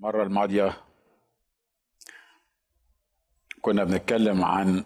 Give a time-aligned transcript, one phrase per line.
[0.00, 0.76] المرة الماضية
[3.62, 4.84] كنا بنتكلم عن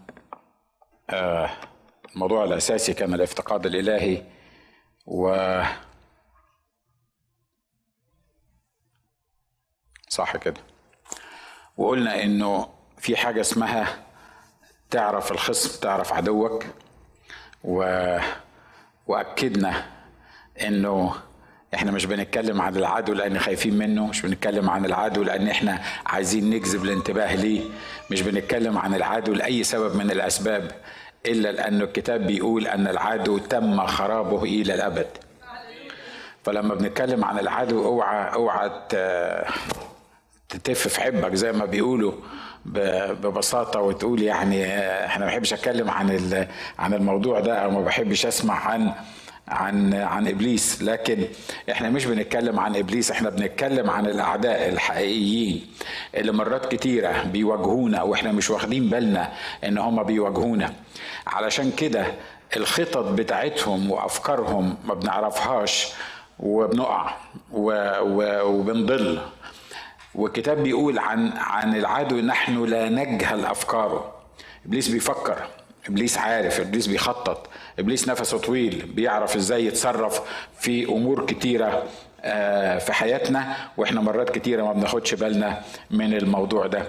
[1.11, 1.51] آه،
[2.15, 4.23] الموضوع الأساسي كان الافتقاد الإلهي
[5.07, 5.37] و
[10.09, 10.61] صح كده.
[11.77, 12.69] وقلنا إنه
[12.99, 14.05] في حاجة اسمها
[14.91, 16.65] تعرف الخصم تعرف عدوك
[17.65, 17.79] و...
[19.07, 19.91] وأكدنا
[20.61, 21.15] إنه
[21.75, 26.51] إحنا مش بنتكلم عن العدو لأن خايفين منه مش بنتكلم عن العدو لأن إحنا عايزين
[26.51, 27.61] نجذب الانتباه ليه.
[28.11, 30.71] مش بنتكلم عن العدو لأي سبب من الأسباب
[31.27, 35.07] إلا لأن الكتاب بيقول أن العدو تم خرابه إلى الأبد.
[36.45, 38.71] فلما بنتكلم عن العدو اوعى اوعى
[40.49, 42.13] تتف في حبك زي ما بيقولوا
[42.65, 46.47] ببساطة وتقول يعني آه، إحنا ما بحبش أتكلم عن
[46.79, 48.93] عن الموضوع ده أو ما بحبش أسمع عن
[49.49, 50.83] عن عن إبليس.
[50.83, 51.25] لكن
[51.71, 55.67] إحنا مش بنتكلم عن إبليس إحنا بنتكلم عن الأعداء الحقيقيين
[56.15, 59.33] اللي مرات كتيرة بيواجهونا وإحنا مش واخدين بالنا
[59.65, 60.73] إن هم بيواجهونا.
[61.27, 62.07] علشان كده
[62.57, 65.89] الخطط بتاعتهم وأفكارهم ما بنعرفهاش
[66.39, 67.15] وبنقع
[67.53, 69.19] وبنضل.
[70.15, 74.15] والكتاب بيقول عن عن العدو نحن لا نجهل أفكاره.
[74.67, 75.37] إبليس بيفكر
[75.89, 77.47] إبليس عارف إبليس بيخطط.
[77.79, 80.21] إبليس نفسه طويل بيعرف إزاي يتصرف
[80.61, 81.83] في أمور كتيرة
[82.27, 86.83] آه، في حياتنا وإحنا مرات كتيرة ما بناخدش بالنا من الموضوع ده.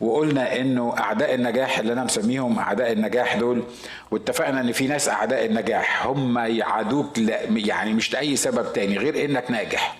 [0.00, 3.62] وقلنا إنه أعداء النجاح اللي أنا مسميهم أعداء النجاح دول
[4.10, 9.50] واتفقنا إن في ناس أعداء النجاح هم يعادوك يعني مش لأي سبب تاني غير إنك
[9.50, 9.96] ناجح.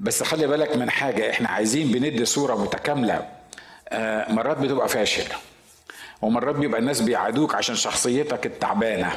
[0.00, 3.28] بس خلي بالك من حاجة إحنا عايزين بندي صورة متكاملة
[3.88, 5.24] آه، مرات بتبقى فاشل
[6.22, 9.12] ومرات بيبقى الناس بيعادوك عشان شخصيتك التعبانة.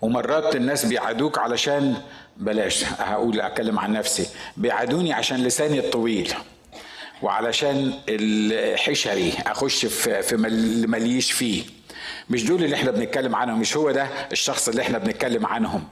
[0.00, 1.94] ومرات الناس بيعادوك علشان
[2.36, 4.26] بلاش هقول أتكلم عن نفسي.
[4.56, 6.34] بيعادوني عشان لساني الطويل
[7.22, 10.36] وعلشان الحشري أخش في
[10.86, 11.62] مليش فيه.
[12.30, 15.84] مش دول اللي إحنا بنتكلم عنهم مش هو ده الشخص اللي إحنا بنتكلم عنهم.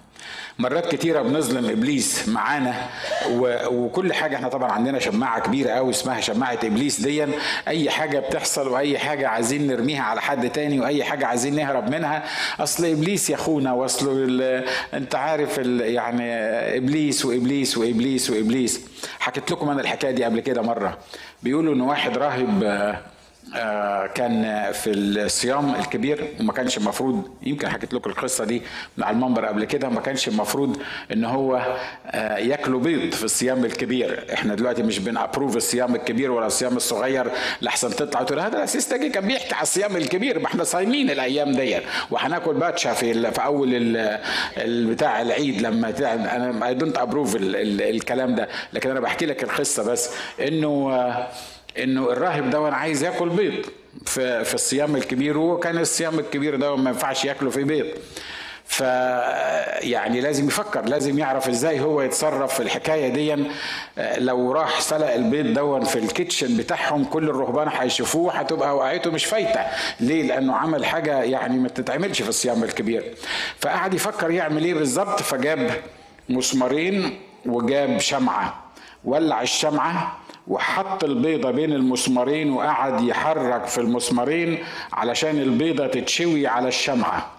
[0.59, 2.75] مرات كتيرة بنظلم إبليس معانا.
[3.71, 7.27] وكل حاجة إحنا طبعا عندنا شماعة كبيرة قوي اسمها شماعة إبليس دي
[7.69, 12.25] أي حاجة بتحصل وأي حاجة عايزين نرميها على حد تاني وأي حاجة عايزين نهرب منها.
[12.61, 14.65] أصل إبليس يا أخونا واصله ال...
[14.95, 15.81] أنت عارف ال...
[15.81, 16.33] يعني
[16.77, 18.81] إبليس وإبليس وإبليس وإبليس.
[19.21, 20.99] حكيت لكم أنا الحكاية دي قبل كده مرة.
[21.43, 22.65] بيقولوا إن واحد راهب
[24.15, 28.63] كان في الصيام الكبير وما كانش المفروض يمكن حكيت لكم القصة دي
[28.99, 30.83] على المنبر قبل كده ما كانش المفروض
[31.13, 31.77] إن هو
[32.07, 34.25] آه، ياكلوا بيض في الصيام الكبير.
[34.33, 37.31] إحنا دلوقتي مش بن approve الصيام الكبير ولا الصيام الصغير
[37.63, 41.53] لحسن تطلع تقول هذا القسيس ناجي كان بيحكي على الصيام الكبير ما إحنا صايمين الأيام
[41.53, 41.77] دي
[42.11, 44.09] وهناكل باتشا في في أول
[44.67, 45.95] بتاع العيد لما
[46.37, 48.49] أنا I don't approve الكلام ده.
[48.73, 50.11] لكن أنا بحكي لك القصة بس
[50.41, 51.29] إنه آه،
[51.83, 53.65] إنه الراهب ده عايز ياكل بيض
[54.07, 57.87] في في الصيام الكبير وكان الصيام الكبير ده ما ينفعش ياكله في بيض
[58.65, 58.81] ف
[59.81, 63.45] يعني لازم يفكر لازم يعرف إزاي هو يتصرف في الحكاية دي.
[64.19, 69.61] لو راح سلق البيض دون في الكيتشن بتاعهم كل الرهبان هيشوفوه هتبقى وقعته مش فايتة.
[70.01, 73.15] ليه؟ لأنه عمل حاجة يعني ما تتعملش في الصيام الكبير.
[73.61, 75.71] فقعد يفكر يعمل إيه بالظبط فجاب
[76.29, 78.65] مسمارين وجاب شمعة.
[79.05, 84.59] ولع الشمعة وحط البيضة بين المسمارين وقعد يحرك في المسمارين
[84.93, 87.31] علشان البيضة تتشوي على الشمعة.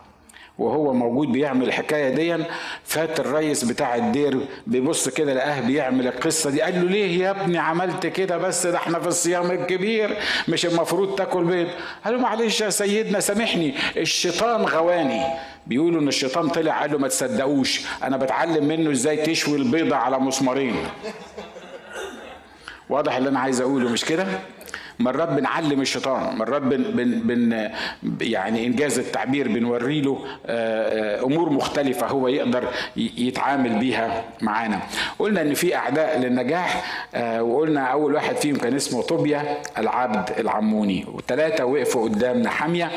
[0.60, 2.44] وهو موجود بيعمل الحكاية دي
[2.84, 6.62] فات الريس بتاع الدير بيبص كده لقاه بيعمل القصة دي.
[6.62, 11.16] قال له ليه يا ابني عملت كده بس؟ ده إحنا في الصيام الكبير مش المفروض
[11.16, 11.68] تاكل بيض.
[12.06, 15.22] قال له معلش يا سيدنا سامحني الشيطان غواني.
[15.68, 20.20] بيقولوا إن الشيطان طلع قال له ما تصدقوش أنا بتعلم منه إزاي تشوي البيضة على
[20.20, 20.76] مسمارين.
[22.90, 24.26] واضح اللي أنا عايز أقوله مش كده؟
[25.00, 27.70] مرات بنعلم الشيطان مرات بن بن بن
[28.22, 34.80] يعني إنجاز التعبير بنوري له آه، آه، أمور مختلفة هو يقدر يتعامل بيها معانا.
[35.20, 36.84] قلنا إن في أعداء للنجاح
[37.16, 42.92] آه، وقلنا أول واحد فيهم كان اسمه طوبيا العبد العموني والثلاثه وقفوا قدام نحامية.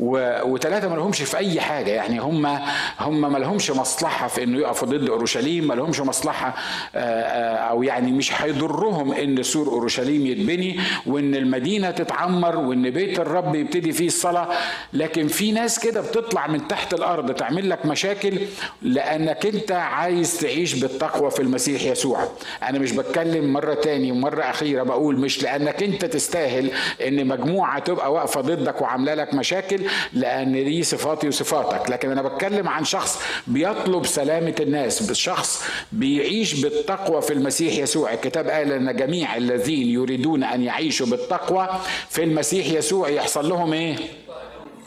[0.00, 1.90] وثلاثه ما لهمش في أي حاجة.
[1.90, 2.58] يعني هم
[3.00, 6.54] هم ما لهمش مصلحة في إنه يقفوا ضد أورشليم ما لهمش مصلحة
[6.94, 13.20] آه، آه، أو يعني مش هيضرهم إن سور أورشليم يتبني وإن المدينة تتعمر وإن بيت
[13.20, 14.48] الرب يبتدي فيه الصلاة.
[14.92, 18.38] لكن في ناس كده بتطلع من تحت الأرض تعمل لك مشاكل
[18.82, 22.28] لأنك أنت عايز تعيش بالتقوى في المسيح يسوع.
[22.62, 26.70] أنا مش بتكلم مرة تاني ومرة أخيرة بقول مش لأنك أنت تستاهل
[27.06, 31.90] إن مجموعة تبقى واقفة ضدك وعاملة لك مشاكل لأن دي صفاتي وصفاتك.
[31.90, 38.12] لكن أنا بتكلم عن شخص بيطلب سلامة الناس شخص بيعيش بالتقوى في المسيح يسوع.
[38.12, 41.68] الكتاب قال إن جميع الذين يريدون أن يعيشوا بالتقوى
[42.10, 43.96] في المسيح يسوع يحصل لهم إيه؟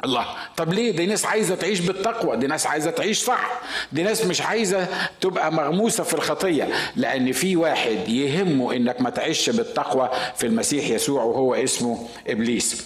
[0.06, 0.26] الله.
[0.58, 2.38] طب ليه؟ دي ناس عايزة تعيش بالتقوى.
[2.38, 3.62] دي ناس عايزة تعيش صح.
[3.92, 4.88] دي ناس مش عايزة
[5.22, 6.68] تبقى مغموسة في الخطية.
[6.96, 12.86] لأن في واحد يهمه إنك ما تعيش بالتقوى في المسيح يسوع وهو اسمه إبليس.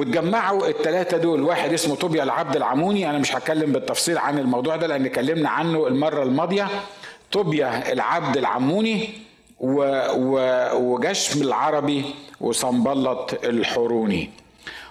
[0.00, 4.86] واتجمعوا الثلاثه دول واحد اسمه طوبيا العبد العموني أنا مش هتكلم بالتفصيل عن الموضوع ده
[4.86, 6.68] لأن اتكلمنا عنه المرة الماضية.
[7.32, 9.08] طوبيا العبد العموني
[9.60, 9.82] و...
[10.16, 10.38] و...
[10.76, 12.04] وجشم العربي
[12.40, 14.30] وصنبلط الحروني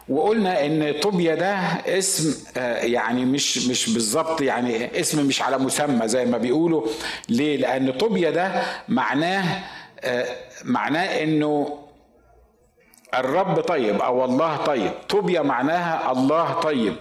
[0.09, 1.55] وقلنا إن طوبيا ده
[1.97, 2.35] اسم
[2.81, 6.85] يعني مش مش بالظبط يعني اسم مش على مسمى زي ما بيقولوا.
[7.29, 9.63] ليه؟ لأن طوبيا ده معناه
[10.63, 11.77] معناه إنه
[13.13, 14.91] الرب طيب أو الله طيب.
[15.09, 16.95] طوبيا معناها الله طيب.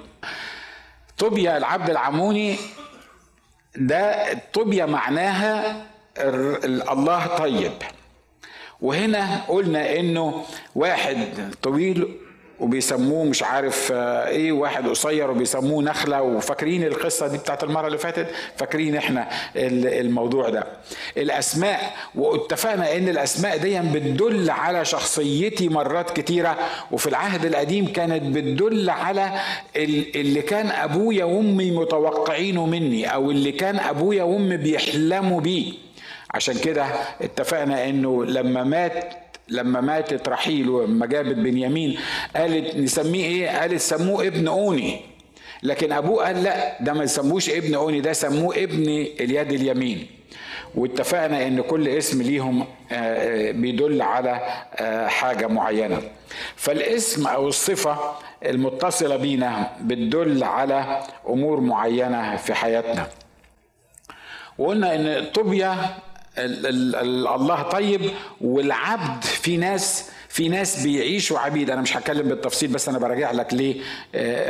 [1.18, 2.56] طوبيا العبد العموني
[3.76, 5.86] ده طوبيا معناها
[6.92, 7.72] الله طيب.
[8.80, 10.44] وهنا قلنا إنه
[10.74, 12.16] واحد طويل
[12.60, 16.22] وبيسموه مش عارف إيه واحد قصير وبيسموه نخلة.
[16.22, 18.26] وفاكرين القصة دي بتاعت المرة اللي فاتت؟
[18.56, 20.66] فاكرين إحنا الموضوع ده.
[21.16, 21.80] الأسماء
[22.14, 26.58] واتفقنا إن الأسماء دي بتدل على شخصيتي مرات كتيرة.
[26.90, 29.40] وفي العهد القديم كانت بتدل على
[29.76, 35.72] اللي كان أبويا وأمي متوقعينه مني أو اللي كان أبويا وأمي بيحلموا بيه.
[36.34, 36.86] عشان كده
[37.22, 39.14] اتفقنا إنه لما مات
[39.48, 41.98] لما ماتت رحيل ولما جابت بنيامين
[42.36, 45.00] قالت نسميه إيه؟ قالت سموه ابن أوني.
[45.62, 48.88] لكن أبوه قال لا ده ما يسموش ابن أوني ده سموه ابن
[49.20, 50.06] اليد اليمين.
[50.74, 52.66] واتفقنا إن كل اسم ليهم
[53.60, 54.40] بيدل على
[55.08, 56.02] حاجة معينة.
[56.56, 57.98] فالاسم أو الصفة
[58.46, 63.06] المتصلة بينا بتدل على أمور معينة في حياتنا.
[64.58, 65.76] وقلنا إن طوبيا
[66.38, 68.00] الله طيب
[68.40, 71.70] والعبد في ناس في ناس بيعيشوا عبيد.
[71.70, 73.80] أنا مش هتكلم بالتفصيل بس أنا براجع لك ليه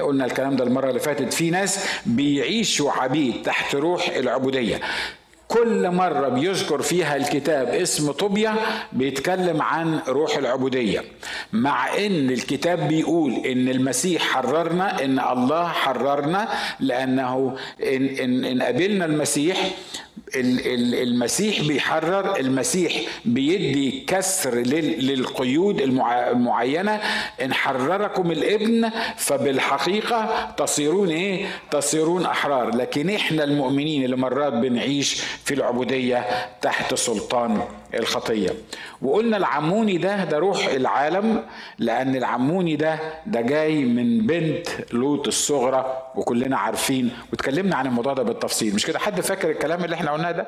[0.00, 1.32] قلنا الكلام ده المرة اللي فاتت.
[1.35, 4.81] في ناس بيعيشوا عبيد تحت روح العبودية.
[5.49, 8.55] كل مرة بيذكر فيها الكتاب اسم طوبيا
[8.93, 11.05] بيتكلم عن روح العبودية
[11.52, 16.49] مع إن الكتاب بيقول إن المسيح حررنا إن الله حررنا
[16.81, 19.70] لأنه ان, إن, إن قابلنا المسيح
[20.34, 22.92] المسيح بيحرر المسيح
[23.24, 27.00] بيدي كسر للقيود المعينة
[27.42, 32.76] إن حرركم الإبن فبالحقيقة تصيرون إيه؟ تصيرون أحرار.
[32.76, 36.26] لكن إحنا المؤمنين اللي مرات بنعيش في العبودية
[36.62, 37.60] تحت سلطان
[37.94, 38.50] الخطية.
[39.02, 41.43] وقلنا العموني ده ده روح العالم
[41.79, 47.11] لأن العموني ده ده جاي من بنت لوط الصغرى وكلنا عارفين.
[47.32, 48.75] واتكلمنا عن الموضوع ده بالتفصيل.
[48.75, 50.46] مش كده؟ حد فاكر الكلام اللي إحنا قلناه ده؟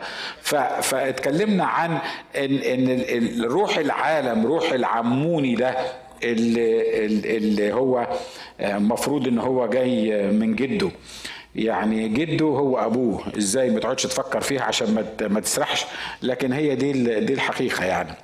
[0.83, 1.99] فاتكلمنا عن
[2.37, 5.77] ان إن روح العالم روح العموني ده
[6.25, 8.07] اللي, اللي هو
[8.61, 10.91] المفروض إن هو جاي من جده.
[11.55, 13.23] يعني جده هو أبوه.
[13.39, 15.85] إزاي ما تقعدش تفكر فيها عشان ما تسرحش؟
[16.23, 18.15] لكن هي دي دي الحقيقة يعني.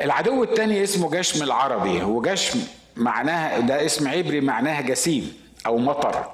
[0.00, 2.58] العدو الثاني اسمه جشم العربي وجشم
[2.96, 5.32] معناها ده اسم عبري معناها جسيم
[5.66, 6.24] أو مطر.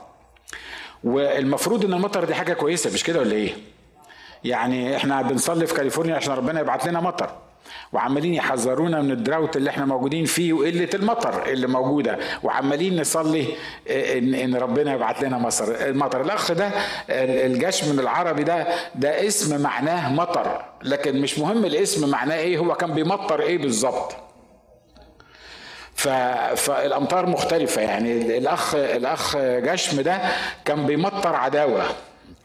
[1.04, 3.50] والمفروض إن المطر دي حاجة كويسة مش كده ولا إيه؟
[4.44, 7.30] يعني إحنا بنصلي في كاليفورنيا عشان ربنا يبعت لنا مطر.
[7.92, 12.18] وعمالين يحذرونا من ال drought اللي إحنا موجودين فيه وقلة المطر اللي موجودة.
[12.42, 13.46] وعمالين نصلي
[13.90, 16.20] ان إن ربنا يبعت لنا مصر المطر.
[16.20, 16.70] الأخ ده
[17.10, 20.64] الجشم العربي ده ده اسم معناه مطر.
[20.82, 24.16] لكن مش مهم الاسم معناه إيه هو كان بيمطر إيه بالظبط.
[26.56, 28.38] فالأمطار مختلفة يعني.
[28.38, 30.20] الاخ الأخ جشم ده
[30.64, 31.82] كان بيمطر عداوة.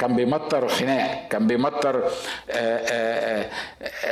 [0.02, 2.12] كان بيمطر خناق كان بيمطر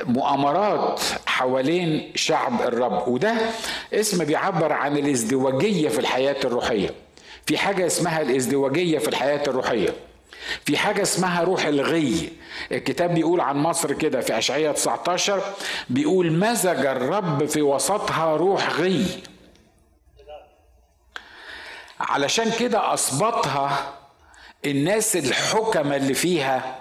[0.04, 3.08] مؤامرات حوالين شعب الرب.
[3.08, 3.36] وده
[3.94, 6.90] اسم بيعبر عن الازدواجية في الحياة الروحية.
[7.46, 9.94] في حاجة اسمها الازدواجية في الحياة الروحية.
[10.66, 12.30] في حاجة اسمها روح الغي.
[12.72, 15.42] الكتاب بيقول عن مصر كده في أشعية 19
[15.90, 19.06] بيقول مزج الرب في وسطها روح غي.
[22.00, 23.94] علشان كده أصبتها
[24.66, 26.76] الناس الحكمة اللي فيها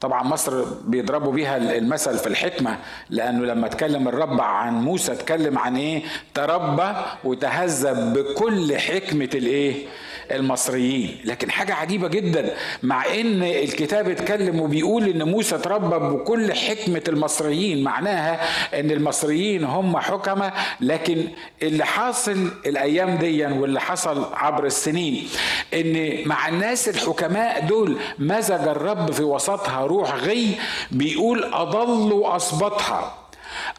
[0.00, 2.78] طبعا مصر بيضربوا بيها المثل في الحكمة
[3.10, 6.02] لأنه لما اتكلم الرب عن موسى اتكلم عن إيه؟
[6.34, 6.92] تربى
[7.24, 9.86] وتهذب بكل حكمة الإيه؟
[10.32, 11.16] المصريين.
[11.24, 17.84] لكن حاجة عجيبة جدا مع إن الكتاب اتكلم وبيقول إن موسى تربى بكل حكمة المصريين
[17.84, 18.40] معناها
[18.80, 21.28] إن المصريين هم حكمة لكن
[21.62, 25.28] اللي حاصل الأيام دي واللي حصل عبر السنين
[25.74, 30.46] إن مع الناس الحكماء دول مزج الرب في وسطها روح غي
[30.90, 33.14] بيقول أضلوا اصبطها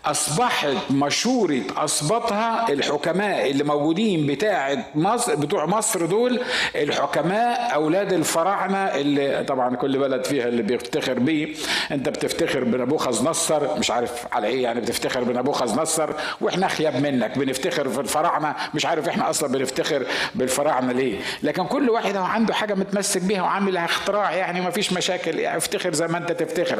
[0.05, 6.39] أصبحت مشوره أصبطها الحكماء اللي موجودين بتاعة مصر بتوع مصر دول
[6.75, 11.55] الحكماء أولاد الفراعنة اللي طبعا كل بلد فيها اللي بيفتخر بيه.
[11.91, 16.09] أنت بتفتخر بنبوخذ نصر مش عارف على إيه يعني بتفتخر بنبوخذ نصر
[16.41, 21.19] وإحنا اخيب منك بنفتخر في الفراعنة مش عارف إحنا أصلا بنفتخر بالفراعنة ليه.
[21.43, 25.93] لكن كل واحد عنده حاجة متمسك بيها وعامل اختراع يعني ما فيش مشاكل يعني افتخر
[25.93, 26.79] زي ما أنت تفتخر.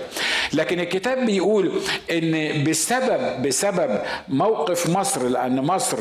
[0.54, 1.72] لكن الكتاب بيقول
[2.12, 5.98] إن بسبب بسبب بسبب موقف مصر لأن مصر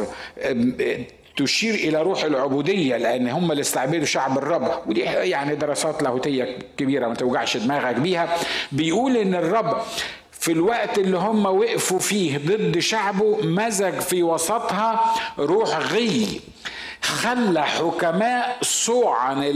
[1.36, 4.70] تشير إلى روح العبودية لأن هم اللي استعبدوا شعب الرب.
[4.86, 8.36] ودي يعني دراسات لاهوتية كبيرة ما توجعش دماغك بيها.
[8.72, 9.82] بيقول إن الرب
[10.32, 16.40] في الوقت اللي هم وقفوا فيه ضد شعبه مزج في وسطها روح غي.
[17.04, 19.52] خلى حكماء صوعا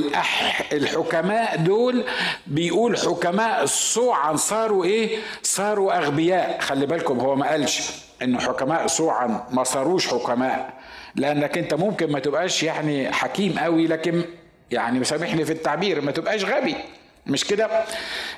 [0.72, 2.04] الحكماء دول
[2.46, 6.60] بيقول حكماء صوعا صاروا إيه؟ صاروا أغبياء.
[6.60, 7.90] خلي بالكم هو ما قالش
[8.22, 10.72] إن حكماء صوعا ما صاروش حكماء
[11.14, 14.22] لأنك أنت ممكن ما تبقاش يعني حكيم قوي لكن
[14.70, 16.76] يعني مسامحني في التعبير ما تبقاش غبي.
[17.28, 17.84] مش كده؟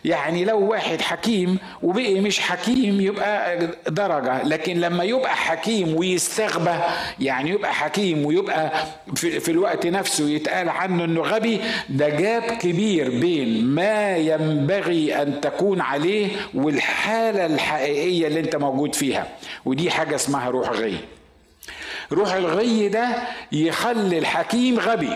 [0.04, 6.74] يعني لو واحد حكيم وبقي مش حكيم يبقى درجة لكن لما يبقى حكيم ويستغبى
[7.20, 8.72] يعني يبقى حكيم ويبقى
[9.16, 15.80] في, الوقت نفسه يتقال عنه إنه غبي ده جاب كبير بين ما ينبغي أن تكون
[15.80, 19.26] عليه والحالة الحقيقية اللي أنت موجود فيها.
[19.64, 20.94] ودي حاجة اسمها روح غي
[22.12, 23.08] روح الغي ده
[23.52, 25.10] يخلي الحكيم غبي.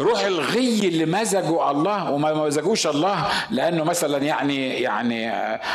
[0.00, 5.32] روح الغي اللي مزجوا الله وما مزجوش الله لأنه مثلا يعني يعني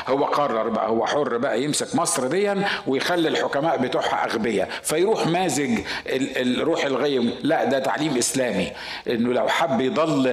[0.07, 5.79] هو قرر بقى هو حر بقى يمسك مصر ديا ويخلي الحكماء بتوعها أغبياء فيروح مازج
[6.07, 7.33] الروح الغي.
[7.43, 8.71] لا ده تعليم إسلامي
[9.07, 10.27] إنه لو حب يضل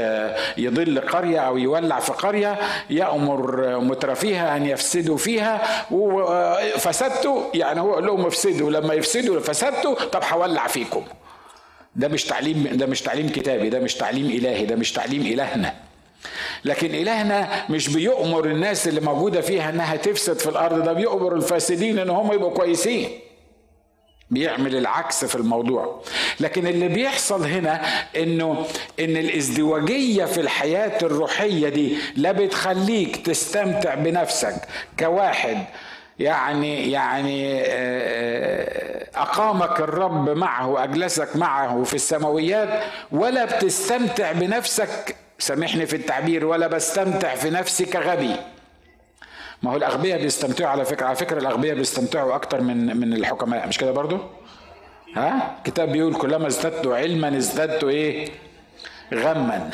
[0.58, 2.58] يضل قرية أو يولع في قرية
[2.90, 10.20] يأمر مترفيها أن يفسدوا فيها وفسدتوا يعني هو قال لهم افسدوا لما يفسدوا فسدتوا طب
[10.32, 11.02] هولع فيكم.
[11.98, 15.74] ده مش تعليم ده مش تعليم كتابي ده مش تعليم إلهي ده مش تعليم إلهنا.
[16.64, 21.98] لكن إلهنا مش بيؤمر الناس اللي موجودة فيها إنها تفسد في الأرض ده بيؤمر الفاسدين
[21.98, 23.08] إن هم يبقوا كويسين.
[24.30, 26.02] بيعمل العكس في الموضوع.
[26.40, 27.82] لكن اللي بيحصل هنا
[28.16, 28.66] إنه
[29.00, 34.54] إن الإزدواجية في الحياة الروحية دي لا بتخليك تستمتع بنفسك
[34.98, 35.64] كواحد
[36.18, 42.82] يعني يعني آه، أقامك الرب معه واجلسك معه في السماويات
[43.12, 48.36] ولا بتستمتع بنفسك سامحني في التعبير ولا بستمتع في نفسي كغبي
[49.62, 53.78] ما هو الأغبياء بيستمتعوا على فكرة على فكرة الأغبياء بيستمتعوا أكتر من من الحكماء مش
[53.78, 54.18] كده برضو؟
[55.16, 58.28] ها؟ كتاب بيقول كلما ازددت علما ازددت إيه؟
[59.14, 59.70] غما.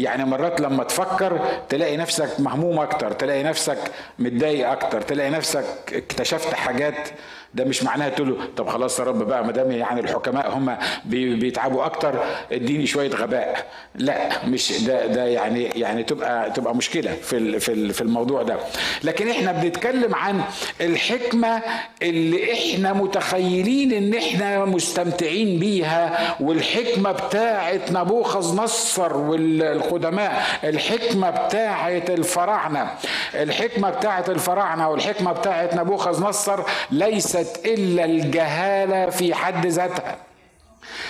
[0.00, 3.78] يعني مرات لما تفكر تلاقي نفسك مهموم أكتر تلاقي نفسك
[4.18, 7.08] متضايق أكتر تلاقي نفسك اكتشفت حاجات
[7.54, 10.76] ده مش معناها تقول له طب خلاص يا رب بقى ما دام يعني الحكماء هم
[11.04, 13.66] بيتعبوا أكتر اديني شوية غباء.
[13.94, 18.56] لا مش ده ده يعني يعني تبقى تبقى مشكلة في في في الموضوع ده.
[19.04, 20.40] لكن إحنا بنتكلم عن
[20.80, 21.62] الحكمة
[22.02, 32.90] اللي إحنا متخيلين إن إحنا مستمتعين بيها والحكمة بتاعه نبوخذ نصر والقدماء الحكمة بتاعه الفراعنة.
[33.34, 40.16] الحكمة بتاعه الفراعنة والحكمة بتاعه نبوخذ نصر ليس ليست إلا الجهالة في حد ذاتها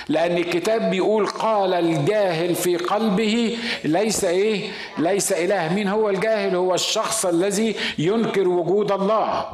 [0.09, 6.75] لأن الكتاب بيقول قال الجاهل في قلبه ليس إيه؟ ليس إله، مين هو الجاهل؟ هو
[6.75, 9.47] الشخص الذي ينكر وجود الله.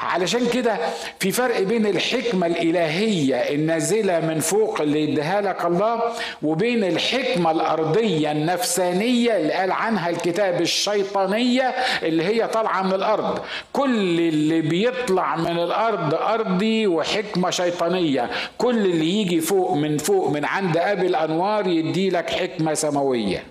[0.00, 0.76] علشان كده
[1.18, 6.00] في فرق بين الحكمة الإلهية النازلة من فوق اللي يديها لك الله
[6.42, 13.38] وبين الحكمة الأرضية النفسانية اللي قال عنها الكتاب الشيطانية اللي هي طالعة من الأرض.
[13.72, 18.30] كل اللي بيطلع من الأرض أرضي وحكمة شيطانية.
[18.58, 23.42] كل اللي يجي فوق من فوق من عند أبي الأنوار يدي لك حكمة سماوية.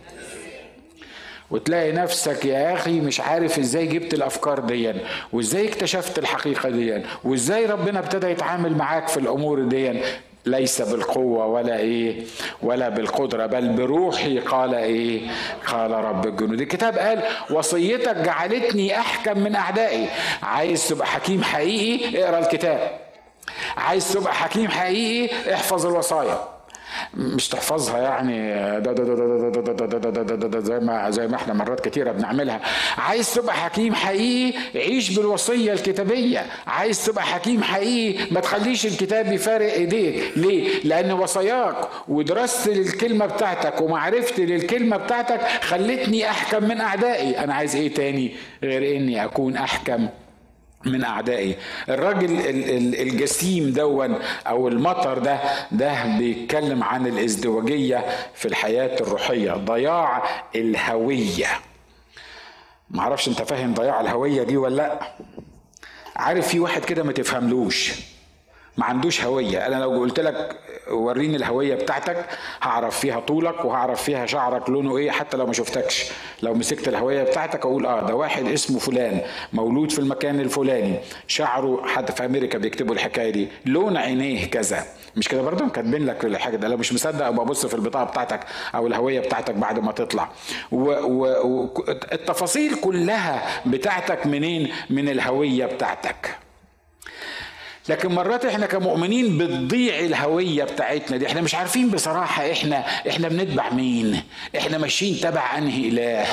[1.51, 4.93] وتلاقي نفسك يا أخي مش عارف إزاي جبت الأفكار دي
[5.33, 10.01] وإزاي اكتشفت الحقيقة دي وإزاي ربنا ابتدى يتعامل معاك في الأمور دي
[10.45, 12.23] ليس بالقوة ولا إيه
[12.61, 15.21] ولا بالقدرة بل بروحي قال إيه
[15.67, 16.61] قال رب الجنود.
[16.61, 20.07] الكتاب قال وصيتك جعلتني أحكم من أعدائي.
[20.43, 22.99] عايز تبقى حكيم حقيقي؟ اقرأ الكتاب.
[23.77, 26.39] عايز تبقى حكيم حقيقي؟ احفظ الوصايا.
[27.13, 28.39] مش تحفظها يعني
[30.61, 32.61] زي ما زي ما إحنا مرات كتيره بنعملها
[32.97, 39.73] عايز تبقى حكيم حقيقي عيش بالوصيه الكتابيه عايز تبقى حكيم حقيقي ما تخليش الكتاب يفارق
[39.73, 41.75] ايديك ليه لأن وصاياك
[42.07, 48.31] ودراستي للكلمه بتاعتك ومعرفتي للكلمه بتاعتك خلتني احكم من اعدائي أنا عايز إيه تاني
[48.63, 50.07] غير اني اكون احكم
[50.85, 51.55] من أعدائي.
[51.89, 52.39] الراجل
[53.01, 55.39] الجسيم دون أو المطر ده
[55.71, 60.23] ده بيتكلم عن الإزدواجية في الحياة الروحية ضياع
[60.55, 61.47] الهوية.
[62.91, 64.99] معرفش أنت فاهم ضياع الهوية دي ولا لأ؟
[66.15, 67.91] عارف في واحد كده ما تفهملوش.
[68.79, 69.67] ما عندوش هوية.
[69.67, 70.55] أنا لو قلت لك
[70.91, 72.25] وريني الهوية بتاعتك
[72.61, 76.05] هعرف فيها طولك وهعرف فيها شعرك لونه إيه حتى لو ما شفتكش.
[76.41, 79.21] لو مسكت الهوية بتاعتك أقول آه ده واحد اسمه فلان
[79.53, 80.99] مولود في المكان الفلاني.
[81.27, 83.47] شعره حتى في أمريكا بيكتبوا الحكاية دي.
[83.65, 84.83] لون عينيه كذا.
[85.15, 88.39] مش كده برضه؟ كاتبين لك الحاجة ده لو مش مصدق أبقى أبص في البطاقة بتاعتك
[88.75, 90.29] أو الهوية بتاعتك بعد ما تطلع.
[90.71, 96.35] والتفاصيل كلها بتاعتك منين؟ من الهوية بتاعتك.
[97.89, 101.27] لكن مرات إحنا كمؤمنين بتضيع الهوية بتاعتنا دي.
[101.27, 104.23] إحنا مش عارفين بصراحة إحنا إحنا بنتبع مين.
[104.57, 106.25] إحنا ماشيين تبع أنهي إله.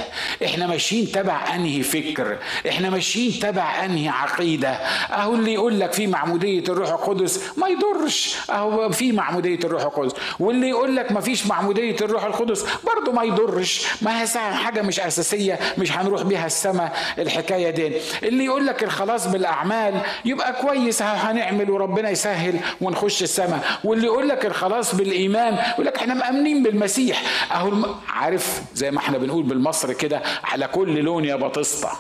[0.45, 2.39] إحنا ماشيين تبع أنهي فكر.
[2.69, 4.69] إحنا ماشيين تبع أنهي عقيدة.
[4.71, 8.37] أهو اللي يقول لك في معمودية الروح القدس ما يضرش.
[8.51, 10.13] أهو في معمودية الروح القدس.
[10.39, 13.87] واللي يقول لك ما فيش معمودية الروح القدس برضه ما يضرش.
[14.03, 16.97] ما هي حاجة مش أساسية مش هنروح بيها السماء.
[17.19, 17.93] الحكاية دي.
[18.23, 21.03] اللي يقول لك الخلاص بالأعمال يبقى كويس.
[21.03, 23.65] هنعمل نعمل وربنا يسهل ونخش السماء.
[23.85, 27.23] واللي يقول لك الخلاص بالإيمان يقول لك إحنا مأمنين بالمسيح.
[27.53, 27.95] أهو الم...
[28.09, 31.93] عارف زي ما إحنا بنقول بالمصري كده على كل لون يا بطسطه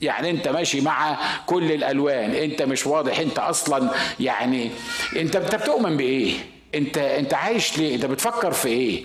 [0.00, 2.30] يعني أنت ماشي مع كل الألوان.
[2.34, 3.18] أنت مش واضح.
[3.18, 3.90] أنت أصلا
[4.20, 4.70] يعني
[5.16, 6.32] أنت أنت بتؤمن بإيه؟
[6.74, 9.04] أنت أنت عايش ليه؟ أنت بتفكر في إيه؟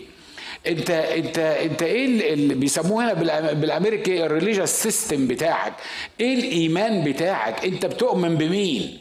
[0.67, 3.13] أنت أنت أنت إيه اللي بيسموه هنا
[3.53, 5.73] بالأمريكي ال religious system بتاعك.
[6.19, 8.99] إيه الإيمان بتاعك؟ أنت بتؤمن بمين؟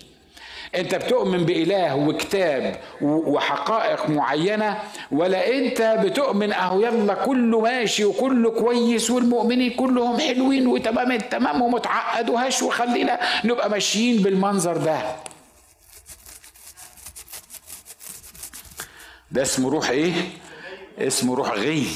[0.76, 4.78] انت بتؤمن بإله وكتاب وحقائق معينة
[5.12, 12.62] ولا انت بتؤمن أهو يلا كله ماشي وكله كويس والمؤمنين كلهم حلوين وتمام التمام ومتعقدوهاش
[12.62, 14.98] وخلينا نبقى ماشيين بالمنظر ده.
[19.30, 20.12] ده اسمه روح إيه؟
[20.98, 21.86] اسمه روح غي.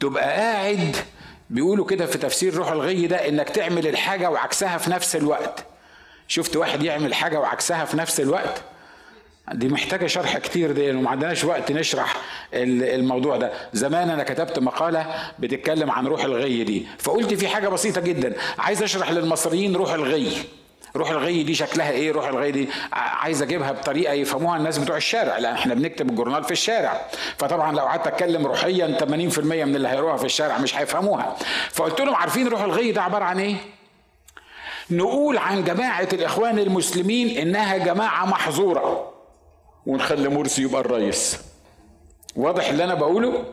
[0.00, 0.96] تبقى قاعد
[1.50, 5.64] بيقولوا كده في تفسير روح الغي ده إنك تعمل الحاجة وعكسها في نفس الوقت.
[6.28, 8.62] شفت واحد يعمل حاجة وعكسها في نفس الوقت.
[9.52, 12.16] دي محتاجة شرح كتير دي وما عندناش وقت نشرح
[12.54, 13.52] الموضوع ده.
[13.72, 15.06] زمان أنا كتبت مقالة
[15.38, 18.34] بتتكلم عن روح الغي دي فقلت في حاجة بسيطة جدا.
[18.58, 20.32] عايز أشرح للمصريين روح الغي.
[20.96, 25.38] روح الغي دي شكلها إيه؟ روح الغي دي عايز أجيبها بطريقة يفهموها الناس بتوع الشارع.
[25.38, 27.00] لأن إحنا بنكتب الجورنال في الشارع.
[27.38, 29.04] فطبعا لو قعدت أتكلم روحيا 80%
[29.64, 31.36] من اللي هيروها في الشارع مش هيفهموها.
[31.70, 33.56] فقلت لهم عارفين روح الغي ده عبارة عن إيه؟
[34.90, 39.12] نقول عن جماعة الإخوان المسلمين إنها جماعة محظورة.
[39.86, 41.38] ونخلي مرسي يبقى الرئيس.
[42.36, 43.44] واضح اللي أنا بقوله؟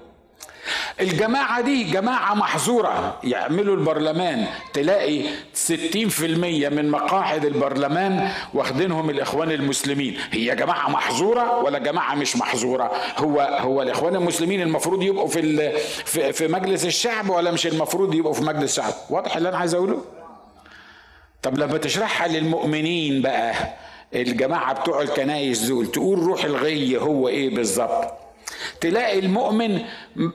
[1.02, 3.20] الجماعة دي جماعة محظورة.
[3.24, 4.46] يعملوا البرلمان.
[4.74, 10.18] تلاقي 60% من مقاعد البرلمان واخدينهم الإخوان المسلمين.
[10.32, 16.48] هي جماعة محظورة ولا جماعة مش محظورة؟ هو هو الإخوان المسلمين المفروض يبقوا في في
[16.48, 20.02] مجلس الشعب ولا مش المفروض يبقوا في مجلس الشعب؟ واضح اللي أنا عايز أقوله؟
[21.46, 23.54] طب لما تشرحها للمؤمنين بقى
[24.16, 28.14] الجماعة بتوع الكنايس دول تقول روح الغي هو إيه بالظبط؟
[28.82, 29.82] تلاقي المؤمن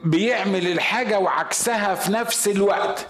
[0.05, 3.07] بيعمل الحاجة وعكسها في نفس الوقت.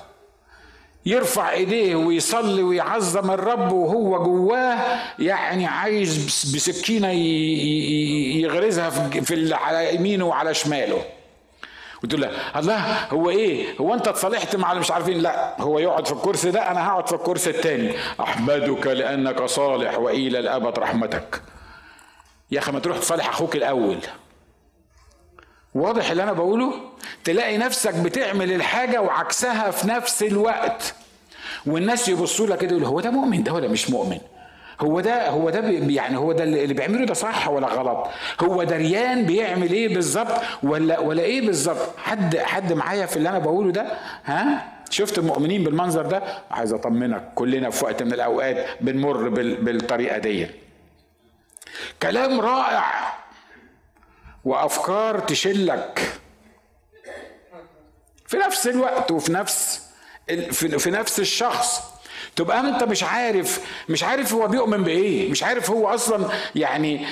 [1.07, 6.19] يرفع إيديه ويصلي ويعظم الرب وهو جواه يعني عايز
[6.55, 7.09] بسكينة
[8.43, 11.03] يغرزها في على يمينه وعلى شماله.
[12.05, 12.79] وتقول له الله
[13.11, 16.71] هو إيه؟ هو أنت اتصالحت مع اللي مش عارفين؟ لا هو يقعد في الكرسي ده
[16.71, 17.93] أنا هقعد في الكرسي التاني.
[18.21, 21.43] أحمدك لأنك صالح وإلى الأبد رحمتك.
[22.51, 23.99] يا أخي ما تروح تصالح أخوك الأول.
[25.75, 26.73] واضح اللي أنا بقوله؟
[27.25, 30.95] تلاقي نفسك بتعمل الحاجة وعكسها في نفس الوقت.
[31.67, 34.19] والناس يبصوا لك كده يقولوا هو ده مؤمن ده ولا مش مؤمن؟
[34.81, 38.09] هو ده هو ده يعني هو ده اللي بيعمله ده صح ولا غلط؟
[38.41, 43.39] هو دريان بيعمل إيه بالظبط ولا ولا إيه بالظبط؟ حد حد معايا في اللي أنا
[43.39, 49.29] بقوله ده؟ ها؟ شفت المؤمنين بالمنظر ده؟ عايز أطمنك كلنا في وقت من الأوقات بنمر
[49.29, 50.47] بالطريقة دي.
[52.03, 53.15] كلام رائع
[54.45, 56.13] وأفكار تشلك.
[58.27, 59.87] في نفس الوقت وفي نفس
[60.51, 62.00] في نفس الشخص.
[62.37, 67.07] تبقى انت مش عارف مش عارف هو بيؤمن بإيه مش عارف هو أصلا يعني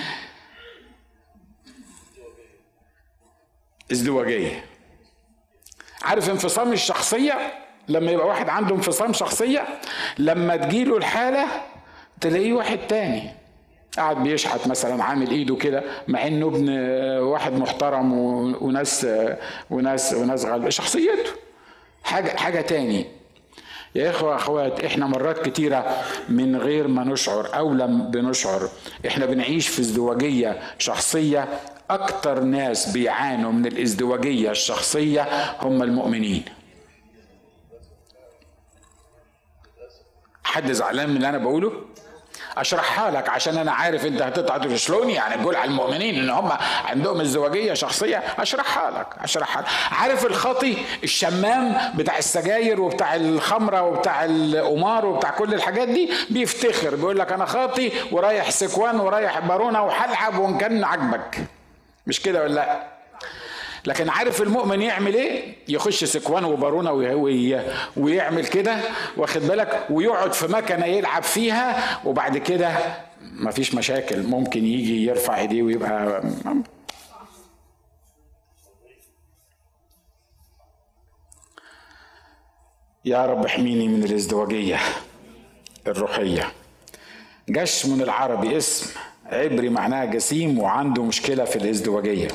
[3.93, 4.65] ازدواجية.
[6.03, 7.53] عارف انفصام الشخصية؟
[7.89, 9.67] لما يبقى واحد عنده انفصام شخصية
[10.19, 11.47] لما تجيله الحالة
[12.21, 13.31] تلاقيه واحد تاني.
[13.97, 16.69] قاعد بيشحت مثلا عامل إيده كده مع إنه ابن
[17.19, 18.13] واحد محترم
[18.63, 19.07] وناس
[19.71, 20.71] وناس وناس غالبة.
[20.71, 21.31] شخصيته
[22.05, 23.07] حاجة حاجة تاني.
[23.95, 28.69] يا إخوة أخوات إحنا مرات كتيرة من غير ما نشعر أو لم بنشعر.
[29.07, 31.49] إحنا بنعيش في ازدواجية شخصية.
[31.91, 35.23] أكتر ناس بيعانوا من الازدواجية الشخصية
[35.63, 36.45] هم المؤمنين.
[40.45, 41.73] حد زعلان من اللي أنا بقوله؟
[42.61, 46.53] أشرحها لك عشان أنا عارف أنت هتطلع تشلوني يعني تقول على المؤمنين إن هم
[46.85, 49.69] عندهم ازدواجيه شخصية أشرحها لك أشرحها لك.
[49.93, 57.19] عارف الخطي الشمام بتاع السجاير وبتاع الخمرة وبتاع القمار وبتاع كل الحاجات دي؟ بيفتخر بيقول
[57.19, 61.39] لك أنا خاطي ورايح سكوان ورايح بارونة وهلعب وان كان عاجبك
[62.07, 62.98] مش كده ولا لأ؟
[63.87, 66.93] لكن عارف المؤمن يعمل إيه؟ يخش سكوان وبارونة
[67.97, 68.77] ويعمل كده
[69.17, 72.71] واخد بالك؟ ويقعد في مكنة يلعب فيها وبعد كده
[73.23, 76.23] مفيش مشاكل ممكن يجي يرفع إيديه ويبقى
[83.05, 84.79] يا رب احميني من الازدواجية
[85.87, 86.53] الروحية.
[87.49, 88.91] جش من العربي اسم
[89.27, 92.29] عبري معناه جسيم وعنده مشكلة في الازدواجية.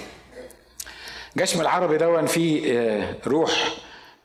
[1.37, 3.73] جشم العربي دون فيه آه، روح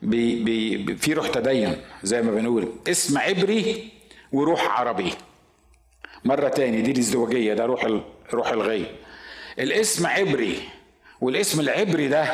[0.03, 2.69] بي بي في روح تدين زي ما بنقول.
[2.89, 3.89] اسم عبري
[4.33, 5.13] وروح عربي.
[6.25, 7.87] مرة تاني دي الازدواجية ده روح
[8.35, 8.87] روح الغي.
[9.59, 10.59] الاسم عبري
[11.21, 12.25] والاسم العبري ده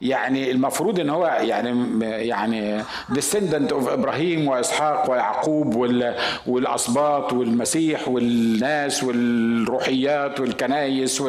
[0.00, 5.76] يعني المفروض إن هو يعني يعني ديسندنت اوف إبراهيم وإسحاق ويعقوب
[6.46, 11.22] والأسباط والمسيح والناس والروحيات والكنايس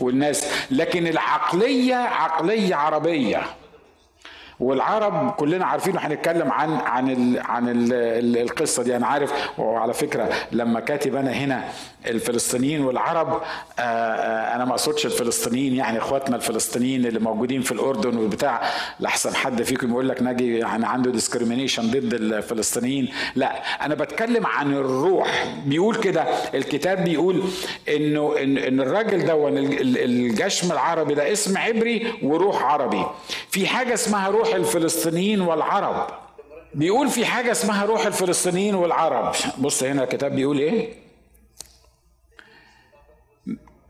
[0.00, 0.46] والناس.
[0.70, 3.42] لكن العقلية عقلية عربية.
[4.62, 8.96] والعرب كلنا عارفين وهنتكلم عن عن ال عن ال القصة دي.
[8.96, 11.64] أنا عارف وعلى فكرة لما كاتب أنا هنا
[12.06, 13.28] الفلسطينيين والعرب
[13.78, 18.62] آه، آه، أنا ما أقصدش الفلسطينيين يعني إخواتنا الفلسطينيين اللي موجودين في الأردن والبتاع
[19.00, 23.08] لأحسن حد فيكم يقول لك ناجي يعني عنده ديسكريميشن ضد الفلسطينيين.
[23.34, 23.52] لا
[23.86, 25.46] أنا بتكلم عن الروح.
[25.66, 26.22] بيقول كده
[26.54, 27.42] الكتاب بيقول
[27.88, 33.04] إنه ان, إن الراجل ده الجشم العربي ده اسم عبري وروح عربي.
[33.50, 36.06] في حاجة اسمها روح الفلسطينيين والعرب.
[36.74, 39.34] بيقول في حاجة اسمها روح الفلسطينيين والعرب.
[39.58, 41.01] بص هنا الكتاب بيقول إيه؟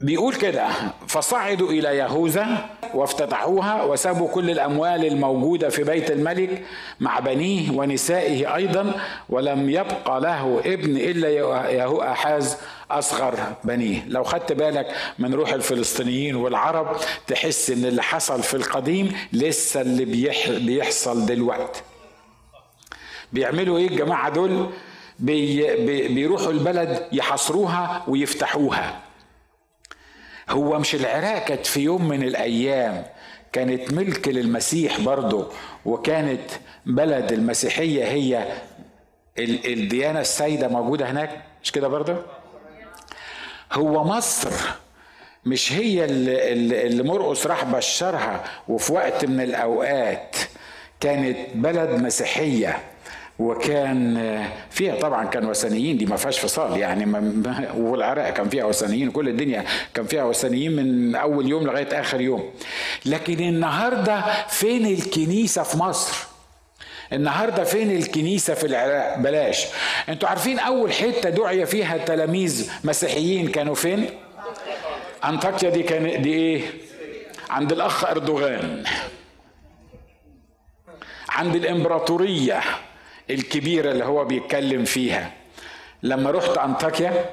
[0.03, 0.69] بيقول كده
[1.09, 6.65] فصعدوا إلى يهوذا وافتتحوها وسابوا كل الأموال الموجودة في بيت الملك
[7.01, 8.93] مع بنيه ونسائه أيضا
[9.29, 11.29] ولم يبقى له ابن إلا
[11.71, 12.57] يهو أحاز
[12.91, 13.35] أصغر
[13.65, 14.05] بنيه.
[14.09, 20.05] لو خدت بالك من روح الفلسطينيين والعرب تحس إن اللي حصل في القديم لسه اللي
[20.59, 21.83] بيحصل دلوقتي.
[23.33, 24.67] بيعملوا إيه الجماعة دول؟
[25.19, 25.77] بي
[26.09, 29.01] بيروحوا البلد يحصروها ويفتحوها.
[30.53, 33.05] هو مش العراق كانت في يوم من الأيام
[33.53, 35.51] كانت ملك للمسيح برضه
[35.85, 36.51] وكانت
[36.87, 38.47] بلد المسيحية هي
[39.39, 42.17] الديانة السائده موجودة هناك مش كده برضه؟
[43.73, 44.51] هو مصر
[45.47, 47.03] مش هي اللي, اللي
[47.47, 50.37] راح بشرها وفي وقت من الأوقات
[51.01, 52.79] كانت بلد مسيحية.
[53.39, 57.05] وكان فيها طبعا كان وثنيين دي ما فيهاش فصال يعني
[57.77, 59.65] والعراق كان فيها وثنيين وكل الدنيا
[59.95, 62.51] كان فيها وثنيين من أول يوم لغاية آخر يوم.
[63.07, 66.17] لكن النهارده فين الكنيسة في مصر؟
[67.13, 69.67] النهارده فين الكنيسة في العراق؟ بلاش.
[70.09, 74.07] أنتوا عارفين أول حتة دعي فيها تلاميذ مسيحيين كانوا فين؟
[75.25, 76.63] أنطاكيا دي كان دي إيه؟
[77.51, 78.85] عند الأخ أردوغان.
[81.29, 82.61] عند الإمبراطورية.
[83.35, 85.31] الكبيرة اللي هو بيتكلم فيها.
[86.03, 87.25] لما رحت أنطاكيا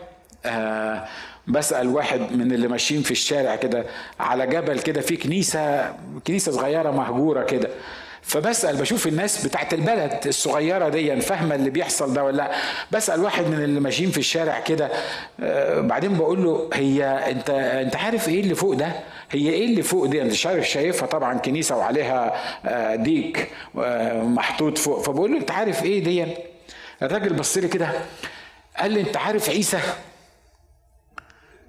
[0.45, 1.05] آه
[1.47, 3.85] بسأل واحد من اللي ماشيين في الشارع كده
[4.19, 5.93] على جبل كده في كنيسة
[6.27, 7.69] كنيسة صغيرة مهجورة كده.
[8.21, 12.51] فبسأل بشوف الناس بتاعت البلد الصغيرة دي فاهمة اللي بيحصل ده ولا لأ.
[12.91, 14.89] بسأل واحد من اللي ماشيين في الشارع كده
[15.43, 18.91] آه بعدين بقول له هي أنت أنت عارف إيه اللي فوق ده؟
[19.31, 22.33] هي إيه اللي فوق دي؟ انت شايف شايفها طبعا كنيسة وعليها
[22.65, 25.01] آه ديك آه محطوط فوق.
[25.05, 26.25] فبقول له أنت عارف إيه دي؟
[27.01, 27.91] الراجل بص لي كده
[28.77, 29.79] قال لي أنت عارف عيسى؟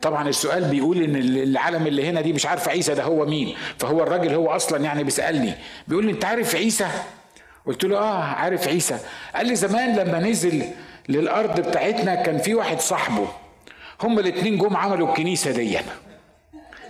[0.02, 3.56] طبعا السؤال بيقول إن العالم اللي هنا دي مش عارف عيسى ده هو مين.
[3.78, 5.54] فهو الراجل هو أصلا يعني بيسألني
[5.88, 6.88] بيقول لي أنت عارف عيسى؟
[7.66, 8.98] قلت له آه عارف عيسى.
[9.34, 10.64] قال لي زمان لما نزل
[11.08, 13.28] للأرض بتاعتنا كان في واحد صاحبه
[14.02, 15.78] هما الاتنين جم عملوا الكنيسة دي.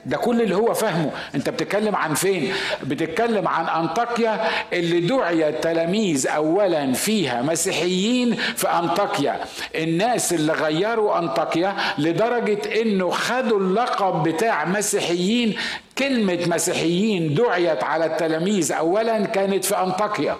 [0.07, 1.11] ده كل اللي هو فاهمه.
[1.35, 4.41] انت بتتكلم عن فين؟ بتتكلم عن أنطاكيا
[4.73, 9.41] اللي دعي التلاميذ اولا فيها مسيحيين في أنطاكيا.
[9.75, 15.57] الناس اللي غيروا أنطاكيا لدرجة إنه خدوا اللقب بتاع مسيحيين.
[15.99, 20.37] كلمة مسيحيين دعيت على التلاميذ اولا كانت في أنطاكيا.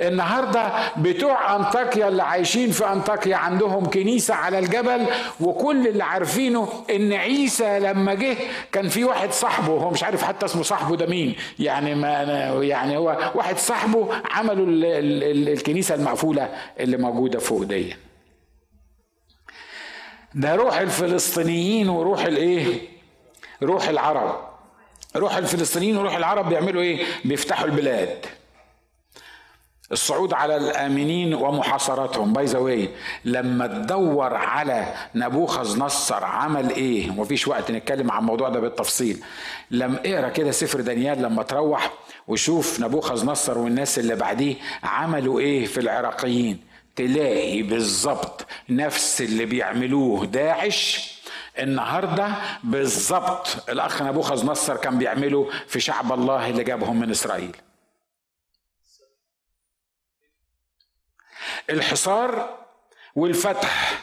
[0.00, 5.06] النهارده بتوع أنطاكيا اللي عايشين في أنطاكيا عندهم كنيسة على الجبل
[5.40, 8.36] وكل اللي عارفينه إن عيسى لما جه
[8.72, 12.22] كان في واحد صاحبه هو مش عارف حتى اسمه صاحبه ده مين يعني ما
[12.62, 16.48] يعني هو واحد صاحبه عملوا ال ال ال الكنيسة المقفولة
[16.80, 17.96] اللي موجودة فوق دي.
[20.34, 22.78] ده روح الفلسطينيين وروح الإيه؟
[23.62, 24.40] روح العرب.
[25.16, 28.26] روح الفلسطينيين وروح العرب بيعملوا إيه؟ بيفتحوا البلاد.
[29.92, 32.32] الصعود على الآمنين ومحاصرتهم.
[32.32, 32.88] باي ذا
[33.24, 39.22] لما تدور على نبوخذ نصر عمل إيه؟ ومفيش وقت نتكلم عن الموضوع ده بالتفصيل.
[39.70, 41.92] لما اقرأ كده سفر دانيال لما تروح
[42.28, 46.58] وشوف نبوخذ نصر والناس اللي بعديه عملوا إيه في العراقيين.
[46.96, 51.12] تلاقي بالظبط نفس اللي بيعملوه داعش.
[51.58, 52.28] النهارده
[52.64, 57.56] بالظبط الأخ نبوخذ نصر كان بيعمله في شعب الله اللي جابهم من إسرائيل.
[61.70, 62.58] الحصار
[63.14, 64.02] والفتح.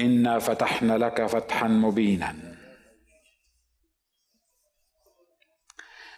[0.00, 2.36] إنا فتحنا لك فتحا مبينا.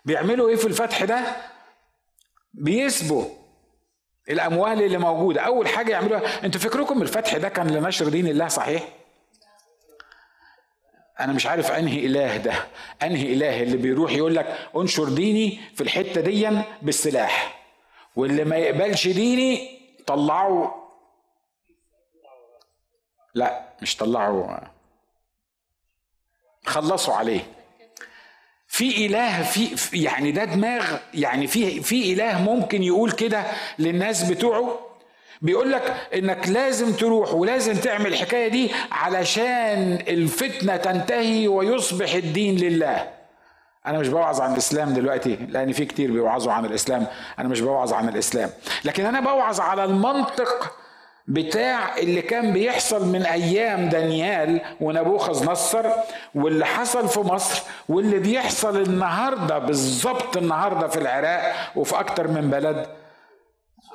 [0.05, 1.37] بيعملوا إيه في الفتح ده؟
[2.55, 3.25] بيسبوا
[4.31, 5.41] الأموال اللي موجودة.
[5.41, 8.89] أول حاجة يعملوها أنتوا فكركم الفتح ده كان لنشر دين الله صحيح؟
[11.21, 12.55] أنا مش عارف أنهي إله ده.
[13.03, 16.49] أنهي إله اللي بيروح يقول لك انشر ديني في الحتة دي
[16.83, 17.65] بالسلاح.
[18.17, 20.86] واللي ما يقبلش ديني طلعوا
[23.37, 24.57] لا مش طلعوا.
[26.67, 27.41] خلصوا عليه.
[28.69, 33.45] في إله في يعني ده دماغ يعني في في إله ممكن يقول كده
[33.79, 34.79] للناس بتوعه.
[35.43, 43.11] بيقول لك إنك لازم تروح ولازم تعمل الحكاية دي علشان الفتنة تنتهي ويصبح الدين لله.
[43.87, 47.07] أنا مش بوعظ عن الإسلام دلوقتي لأن في كتير بيوعظوا عن الإسلام.
[47.39, 48.51] أنا مش بوعظ عن الإسلام.
[48.85, 50.77] لكن أنا بوعظ على المنطق
[51.29, 55.87] بتاع اللي كان بيحصل من أيام دانيال ونبوخذ نصر
[56.35, 62.87] واللي حصل في مصر واللي بيحصل النهارده بالظبط النهارده في العراق وفي أكتر من بلد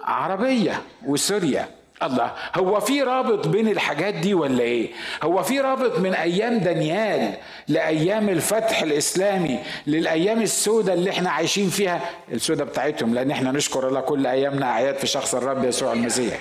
[0.04, 1.68] عربية وسوريا.
[2.04, 4.90] الله هو في رابط بين الحاجات دي ولا إيه؟
[5.24, 7.34] هو في رابط من أيام دانيال
[7.68, 14.02] لأيام الفتح الإسلامي للأيام السوداء اللي إحنا عايشين فيها؟ السوداء بتاعتهم لأن إحنا نشكر الله
[14.02, 16.40] كل أيامنا أعياد في شخص الرب يسوع المسيح.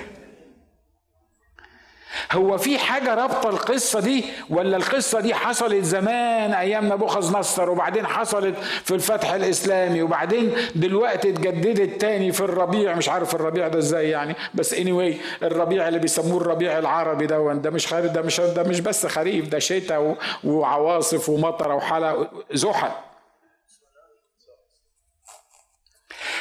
[2.32, 8.06] هو في حاجة رابطة القصة دي ولا القصة دي حصلت زمان أيام نبوخذ نصر وبعدين
[8.06, 14.10] حصلت في الفتح الإسلامي وبعدين دلوقتي اتجددت تاني في الربيع؟ مش عارف الربيع ده إزاي
[14.10, 14.34] يعني.
[14.54, 18.80] بس anyway الربيع اللي بيسموه الربيع العربي ده ده مش خريف ده مش ده مش
[18.80, 22.90] بس خريف ده شتاء وعواصف ومطر وحلا زحل.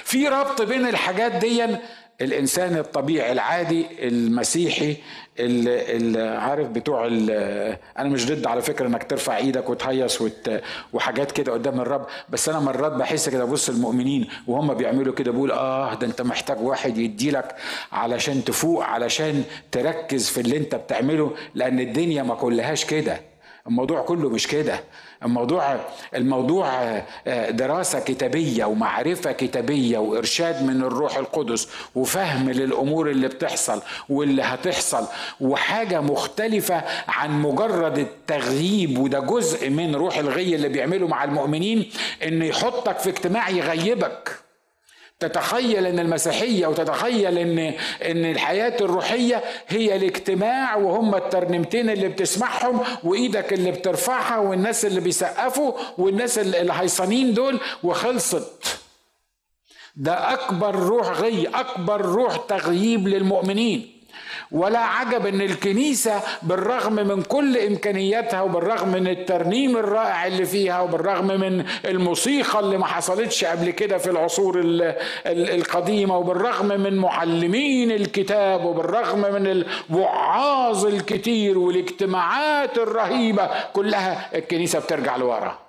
[0.03, 1.77] في ربط بين الحاجات دي
[2.21, 4.95] الإنسان الطبيعي العادي المسيحي
[5.39, 10.62] اللي, عارف بتوع أنا مش ضد على فكرة إنك ترفع إيدك وتهيص وت...
[10.93, 15.51] وحاجات كده قدام الرب بس أنا مرات بحس كده بص المؤمنين وهم بيعملوا كده بقول
[15.51, 17.55] آه ده أنت محتاج واحد يديلك
[17.91, 23.21] علشان تفوق علشان تركز في اللي أنت بتعمله لأن الدنيا ما كلهاش كده.
[23.67, 24.84] الموضوع كله مش كده.
[25.24, 25.80] الموضوع
[26.15, 26.67] الموضوع
[27.28, 35.06] آه، دراسة كتابية ومعرفة كتابية وإرشاد من الروح القدس وفهم للأمور اللي بتحصل واللي هتحصل
[35.41, 41.89] وحاجة مختلفة عن مجرد التغييب وده جزء من روح الغي اللي بيعمله مع المؤمنين
[42.24, 44.39] انه يحطك في اجتماع يغيبك.
[45.19, 47.60] تتخيل إن المسيحية وتتخيل إن
[48.05, 55.73] إن الحياة الروحية هي الاجتماع وهم الترنيمتين اللي بتسمعهم وإيدك اللي بترفعها والناس اللي بيسقفوا
[55.97, 58.79] والناس اللي هيصانين دول وخلصت.
[59.95, 63.98] ده أكبر روح غي أكبر روح تغييب للمؤمنين.
[64.51, 71.27] ولا عجب إن الكنيسة بالرغم من كل إمكانياتها وبالرغم من الترنيم الرائع اللي فيها وبالرغم
[71.27, 74.62] من الموسيقى اللي ما حصلتش قبل كده في العصور
[75.25, 79.47] القديمة وبالرغم من معلمين الكتاب وبالرغم من
[79.89, 85.59] الوعاظ الكتير والاجتماعات الرهيبة كلها الكنيسة بترجع لورا.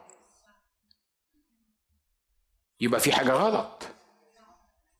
[2.81, 3.83] يبقى في حاجة غلط.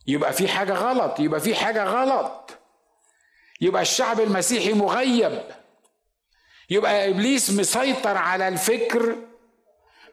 [0.07, 1.21] يبقى في حاجة غلط.
[1.21, 2.60] يبقى في حاجة غلط.
[3.61, 5.43] يبقى الشعب المسيحي مغيب.
[6.71, 9.17] يبقى إبليس مسيطر على الفكر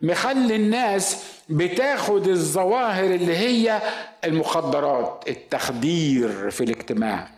[0.01, 3.81] مخلي الناس بتاخد الظواهر اللي هي
[4.23, 7.29] المخدرات التخدير في الاجتماع.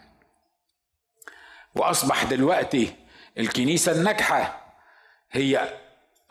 [1.75, 2.93] وأصبح دلوقتي
[3.37, 4.73] الكنيسة الناجحة
[5.31, 5.73] هي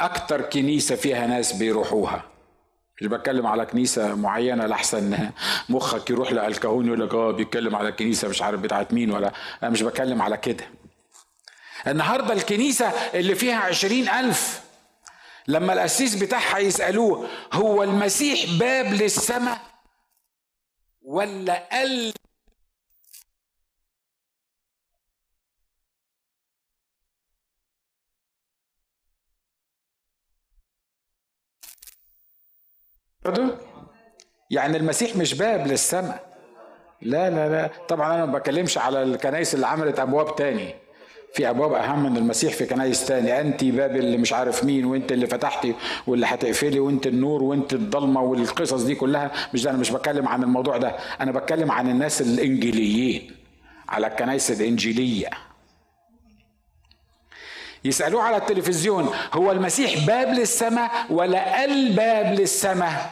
[0.00, 2.22] أكتر كنيسة فيها ناس بيروحوها.
[3.00, 5.30] مش بتكلم على كنيسة معينة لحسن
[5.68, 9.32] مخك يروح للكهون يقول لك آه بيتكلم على كنيسة مش عارف بتاعت مين ولا
[9.62, 10.64] أنا مش بتكلم على كده.
[11.86, 14.60] النهاردة الكنيسة اللي فيها عشرين ألف
[15.48, 19.60] لما القسيس بتاعها يسألوه هو المسيح باب للسماء
[21.02, 22.14] ولا قلب
[34.50, 36.28] يعني المسيح مش باب للسماء.
[37.02, 37.70] لا لا لا.
[37.88, 40.74] طبعا أنا ما بكلمش على الكنائس اللي عملت أبواب تاني.
[41.34, 43.40] في أبواب أهم من المسيح في كنايس تاني.
[43.40, 45.74] أنت باب اللي مش عارف مين وأنت اللي فتحتي
[46.06, 49.30] واللي هتقفلي وأنت النور وأنت الضلمة والقصص دي كلها.
[49.54, 50.96] مش ده أنا مش بتكلم عن الموضوع ده.
[51.20, 53.30] أنا بتكلم عن الناس الإنجيليين
[53.88, 55.30] على الكنائس الإنجيلية.
[57.88, 63.10] يسألوه على التلفزيون هو المسيح باب للسماء ولا الباب للسماء؟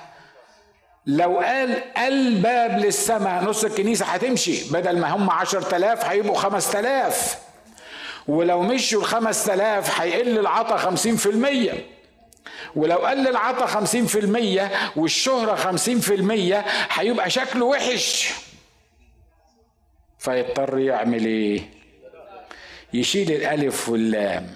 [1.07, 7.39] لو قال الباب للسماء نص الكنيسة هتمشي بدل ما هم عشر تلاف هيبقوا خمس تلاف
[8.29, 11.87] ولو مشوا الخمس تلاف هيقل العطا خمسين في المية.
[12.77, 18.31] ولو قل العطا خمسين في المية والشهرة خمسين في المية هيبقى شكله وحش.
[20.19, 21.76] فيضطر يعمل إيه؟
[22.93, 24.55] يشيل الألف واللام.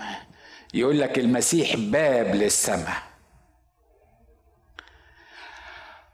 [0.74, 3.02] يقول لك المسيح باب للسماء.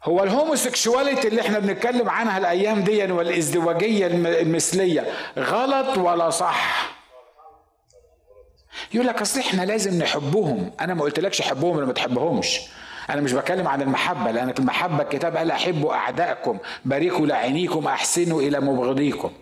[0.04, 5.06] هو الهوموسيكشواليتي اللي إحنا بنتكلم عنها الأيام دي والإزدواجية المثلية
[5.38, 6.90] غلط ولا صح؟
[8.94, 10.72] يقول لك أصل إحنا لازم نحبهم.
[10.80, 12.60] أنا ما قلتلكش حبهم ولا ما تحبهمش.
[13.10, 18.60] أنا مش بتكلم عن المحبة لأن المحبة الكتاب قال أحبوا أعدائكم باركوا لعينيكم أحسنوا إلى
[18.60, 19.32] مبغضيكم.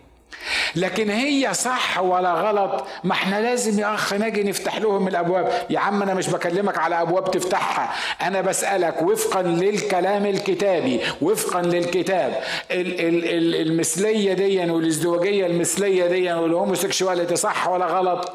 [0.77, 5.67] لكن هي صح ولا غلط؟ ما إحنا لازم يا أخ نجي نفتح لهم الأبواب.
[5.71, 7.95] يا عم أنا مش بكلمك على أبواب تفتحها.
[8.23, 12.41] أنا بسألك وفقا للكلام الكتابي وفقا للكتاب.
[12.71, 18.33] المثلية دي والازدواجية المثلية دي والهوموسيكشواليتي صح ولا غلط؟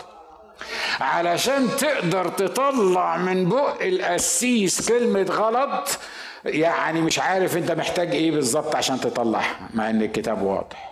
[1.00, 6.00] علشان تقدر تطلع من بق القسيس كلمة غلط
[6.46, 10.88] يعني مش عارف أنت محتاج إيه بالظبط عشان تطلعها مع إن الكتاب واضح.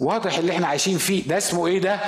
[0.00, 1.22] واضح اللي إحنا عايشين فيه.
[1.28, 1.98] ده اسمه إيه ده؟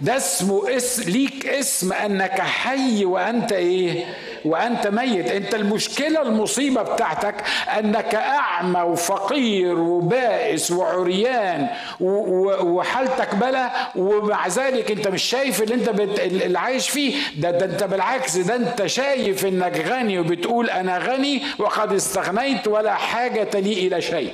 [0.00, 4.04] ده اسمه اس ليك اسم انك حي وانت إيه؟
[4.44, 5.30] وانت ميت.
[5.30, 7.34] انت المشكلة المصيبة بتاعتك
[7.78, 11.68] انك اعمى وفقير وبائس وعريان
[12.00, 16.20] وحالتك بلا ومع ذلك انت مش شايف اللي انت بت...
[16.20, 17.14] اللي عايش فيه.
[17.38, 22.94] ده, ده انت بالعكس ده انت شايف انك غني وبتقول أنا غني وقد استغنيت ولا
[22.94, 24.32] حاجة لي إلى شيء.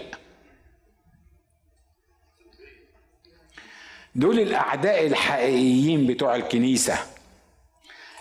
[4.15, 6.99] دول الأعداء الحقيقيين بتوع الكنيسة.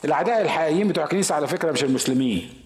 [0.05, 2.63] الأعداء الحقيقيين بتوع الكنيسة على فكرة مش المسلمين.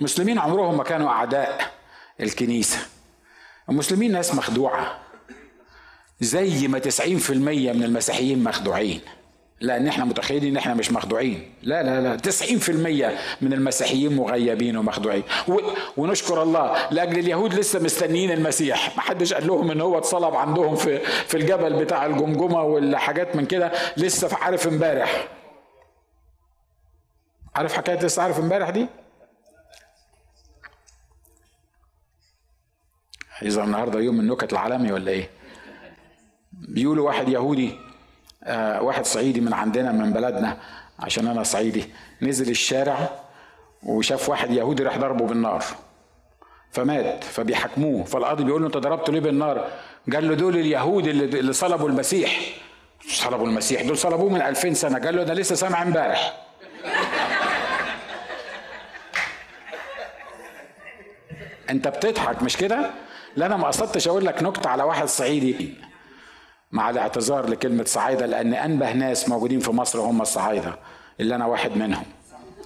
[0.00, 1.72] المسلمين عمرهم ما كانوا أعداء
[2.20, 2.78] الكنيسة.
[3.68, 5.00] المسلمين ناس مخدوعة.
[6.20, 7.30] زي ما 90%
[7.72, 9.00] من المسيحيين مخدوعين.
[9.60, 11.52] لأن إحنا متخيلين إن إحنا مش مخدوعين.
[11.62, 12.16] لا لا لا.
[12.16, 15.22] 90% من المسيحيين مغيبين ومخدوعين.
[15.48, 15.58] و...
[15.96, 18.96] ونشكر الله لأجل اليهود لسه مستنيين المسيح.
[18.96, 23.46] ما حدش قال لهم إن هو اتصلب عندهم في في الجبل بتاع الجمجمة والحاجات من
[23.46, 23.72] كده.
[23.96, 25.28] لسه عارف امبارح.
[27.54, 28.86] عارف حكاية لسه عارف امبارح دي؟
[33.42, 35.30] يظهر النهارده يوم النكت العالمي ولا إيه؟
[36.52, 37.78] بيقولوا واحد يهودي
[38.80, 40.56] واحد صعيدي من عندنا من بلدنا
[40.98, 41.84] عشان أنا صعيدي.
[42.22, 43.10] نزل الشارع
[43.82, 45.64] وشاف واحد يهودي راح ضربه بالنار.
[46.72, 49.68] فمات فبيحاكموه فالقاضي بيقول له أنت ضربته ليه بالنار؟
[50.12, 52.40] قال له دول اليهود اللي, اللي صلبوا المسيح.
[53.08, 54.98] صلبوا المسيح؟ دول صلبوه من 2000 سنة.
[54.98, 56.36] قال له ده لسه سامع امبارح.
[61.70, 62.90] أنت بتضحك مش كده؟
[63.36, 65.74] لا أنا ما قصدتش أقول لك نكتة على واحد صعيدي.
[66.76, 70.74] مع الاعتذار لكلمة صعايدة لأن أنبه ناس موجودين في مصر هم الصعايدة
[71.20, 72.04] اللي أنا واحد منهم.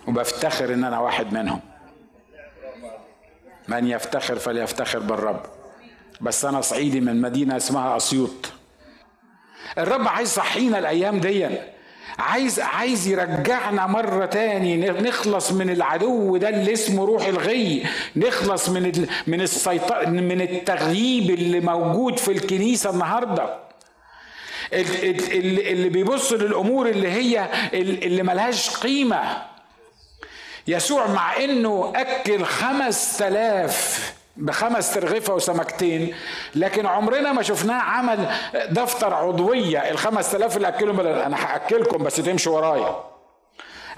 [0.08, 1.60] وبفتخر إن أنا واحد منهم.
[3.68, 5.42] من يفتخر فليفتخر بالرب.
[6.20, 8.52] بس أنا صعيدي من مدينة اسمها أسيوط.
[9.78, 11.48] الرب عايز يصحينا الأيام دي
[12.18, 14.76] عايز عايز يرجعنا مرة تاني.
[14.90, 17.86] نخلص من العدو ده اللي اسمه روح الغي.
[18.16, 23.69] نخلص من من السيطرة من التغييب اللي موجود في الكنيسة النهارده.
[24.72, 29.42] اللي بيبص للأمور اللي هي اللي ملهاش قيمة.
[30.68, 36.14] يسوع مع إنه أكل خمس تلاف بخمس ترغفة وسمكتين
[36.54, 38.28] لكن عمرنا ما شفناه عمل
[38.70, 39.78] دفتر عضوية.
[39.90, 43.09] الخمس تلاف اللي أكلهم أنا هأكلكم بس تمشوا ورايا.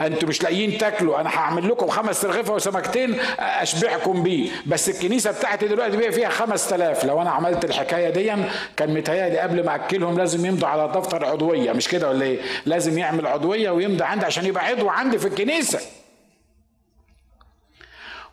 [0.01, 1.21] أنتوا مش لاقيين تاكلوا.
[1.21, 4.51] أنا هعمل لكم خمس ترغفه وسمكتين اشبعكم بيه.
[4.67, 8.35] بس الكنيسة بتاعتي دلوقتي بقى فيها خمس تلاف لو أنا عملت الحكاية دي
[8.77, 11.73] كان متهيألي قبل ما اكلهم لازم يمضوا على دفتر عضوية.
[11.73, 15.81] مش كده ولا إيه؟ لازم يعمل عضوية ويمضي عندي عشان يبقى عضو عندي في الكنيسة.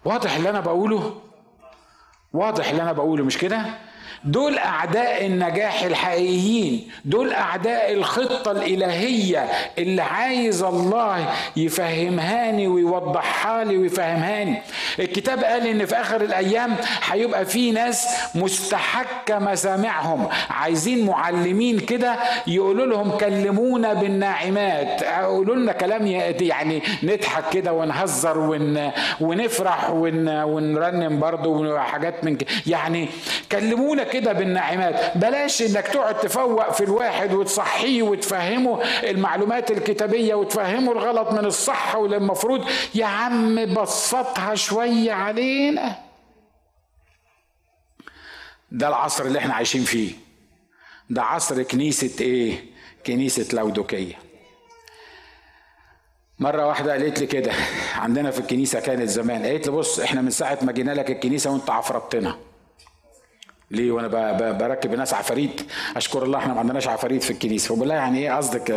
[0.06, 1.22] واضح اللي أنا بقوله؟
[2.34, 3.24] واضح اللي أنا بقوله.
[3.24, 3.62] مش كده؟
[4.24, 9.48] دول أعداء النجاح الحقيقيين دول أعداء الخطة الإلهية
[9.78, 11.26] اللي عايز الله
[11.58, 14.62] يفهمهاني ويوضحها لي ويفهمهاني.
[15.00, 16.76] الكتاب قال إن في آخر الأيام
[17.12, 22.16] هيبقى في ناس مستحكة مسامعهم عايزين معلمين كده
[22.48, 28.92] يقولوا لهم كلمونا بالناعمات يقولوا لنا كلام يعني نضحك كده ونهزر ون
[29.22, 33.10] ونفرح ون ونرنم برضه وحاجات من كده يعني
[33.52, 35.18] كلمونا كده بالنعمات.
[35.18, 42.66] بلاش إنك تقعد تفوق في الواحد وتصحيه وتفهمه المعلومات الكتابية وتفهمه الغلط من الصح والمفروض
[42.96, 45.96] يا عم بسطها شوية علينا.
[48.72, 50.12] ده العصر اللي إحنا عايشين فيه.
[51.10, 52.66] ده عصر كنيسة إيه؟
[53.06, 54.16] كنيسة لودوكية.
[56.40, 57.52] مرة واحدة قالت لي كده
[57.96, 61.52] عندنا في الكنيسة كانت زمان قالت لي بص إحنا من ساعة ما جينا لك الكنيسة
[61.52, 62.38] وأنت عفرتنا.
[63.72, 64.08] ليه؟ وأنا
[64.52, 65.62] بركب ناس عفاريت.
[65.98, 67.68] أشكر الله إحنا ما عندناش عفاريت في الكنيسة.
[67.76, 68.72] فبقول لها يعني إيه قصدك؟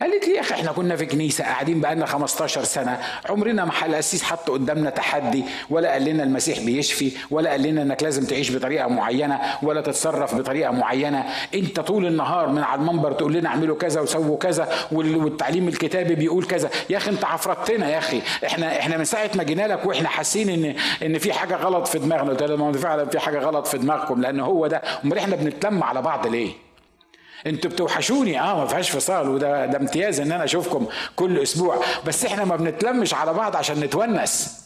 [0.00, 2.98] قالت لي يا أخي إحنا كنا في كنيسة قاعدين بقالنا 15 سنة.
[3.28, 8.02] عمرنا ما القسيس حط قدامنا تحدي ولا قال لنا المسيح بيشفي ولا قال لنا إنك
[8.02, 11.24] لازم تعيش بطريقة معينة ولا تتصرف بطريقة معينة.
[11.54, 16.44] أنت طول النهار من على المنبر تقول لنا اعملوا كذا وسووا كذا والتعليم الكتابي بيقول
[16.44, 16.70] كذا.
[16.90, 18.22] يا أخي أنت عفرتنا يا أخي.
[18.46, 21.98] إحنا إحنا من ساعة ما جينا لك وإحنا حاسين ان إن في حاجة غلط في
[21.98, 22.30] دماغنا.
[22.30, 24.17] قلت لها فعلا في حاجة غلط في دماغكم.
[24.18, 26.52] لكم لأن هو ده أمال إحنا بنتلم على بعض ليه؟
[27.46, 28.40] أنتوا بتوحشوني.
[28.40, 31.80] آه ما فيهاش فصال وده ده امتياز إن أنا أشوفكم كل أسبوع.
[32.06, 34.64] بس إحنا ما بنتلمش على بعض عشان نتونس.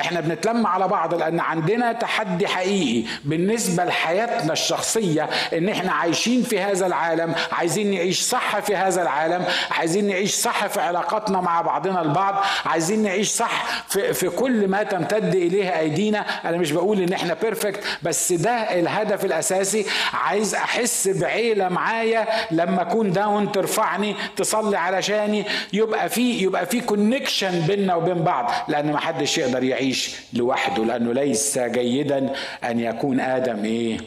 [0.00, 6.60] إحنا بنتلم على بعض لأن عندنا تحدي حقيقي بالنسبة لحياتنا الشخصية ان إحنا عايشين في
[6.60, 12.02] هذا العالم عايزين نعيش صح في هذا العالم عايزين نعيش صح في علاقاتنا مع بعضنا
[12.02, 16.18] البعض عايزين نعيش صح في, في كل ما تمتد إليه أيدينا.
[16.44, 19.86] أنا مش بقول إن إحنا perfect بس ده الهدف الأساسي.
[20.14, 27.60] عايز أحس بعيلة معايا لما أكون down ترفعني تصلي علشاني يبقى في يبقى في connection
[27.60, 32.32] بيننا وبين بعض لأن ما حدش يقدر يعيش يعيش لوحده لأنه ليس جيدا
[32.64, 33.98] أن يكون آدم إيه؟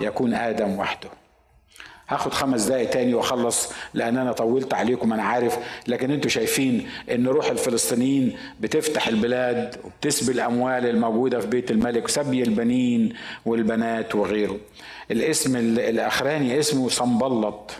[0.00, 1.08] يكون آدم وحده.
[2.08, 5.58] هاخد خمس دقايق تاني وأخلص لأن أنا طولت عليكم أنا عارف.
[5.86, 12.42] لكن أنتوا شايفين إن روح الفلسطينيين بتفتح البلاد وبتسبي الأموال الموجودة في بيت الملك وسبي
[12.42, 13.14] البنين
[13.46, 14.56] والبنات وغيره.
[15.10, 17.70] الاسم الأخراني اسمه صنبلط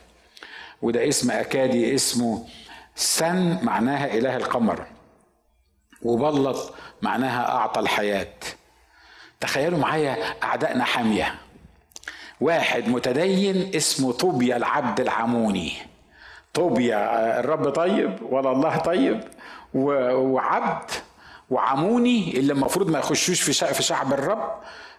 [0.83, 2.45] وده اسم أكادي اسمه
[2.97, 4.87] سن معناها إله القمر.
[6.03, 8.35] وبلط معناها أعطى الحياة.
[9.41, 11.35] تخيلوا معايا أعدائنا حامية
[12.41, 15.73] واحد متدين اسمه طوبيا العبد العموني.
[16.55, 19.25] طوبيا الرب طيب ولا الله طيب
[19.75, 20.91] وعبد
[21.51, 24.53] وعموني اللي المفروض ما يخشوش في شعب الرب.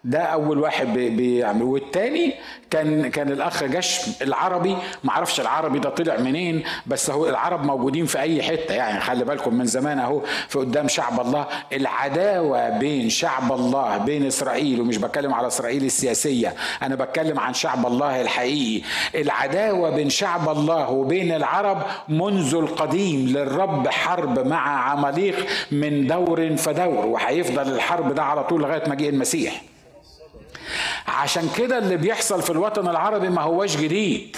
[0.04, 2.34] ده أول واحد بيعمل والتاني
[2.70, 4.78] كان كان الأخ جش العربي.
[5.04, 8.76] ما أعرفش العربي ده طلع منين بس هو العرب موجودين في أي حتة.
[8.76, 11.47] يعني خلي بالكم من زمان أهو في قدام شعب الله.
[11.74, 16.56] العداوة بين شعب الله بين إسرائيل ومش بتكلم على إسرائيل السياسية.
[16.84, 18.86] أنا بتكلم عن شعب الله الحقيقي.
[19.16, 27.06] العداوة بين شعب الله وبين العرب منذ القديم للرب حرب مع عماليق من دور فدور.
[27.06, 29.62] وهيفضل الحرب ده على طول لغاية مجيء المسيح.
[31.07, 34.38] عشان كده اللي بيحصل في الوطن العربي ما هوش جديد.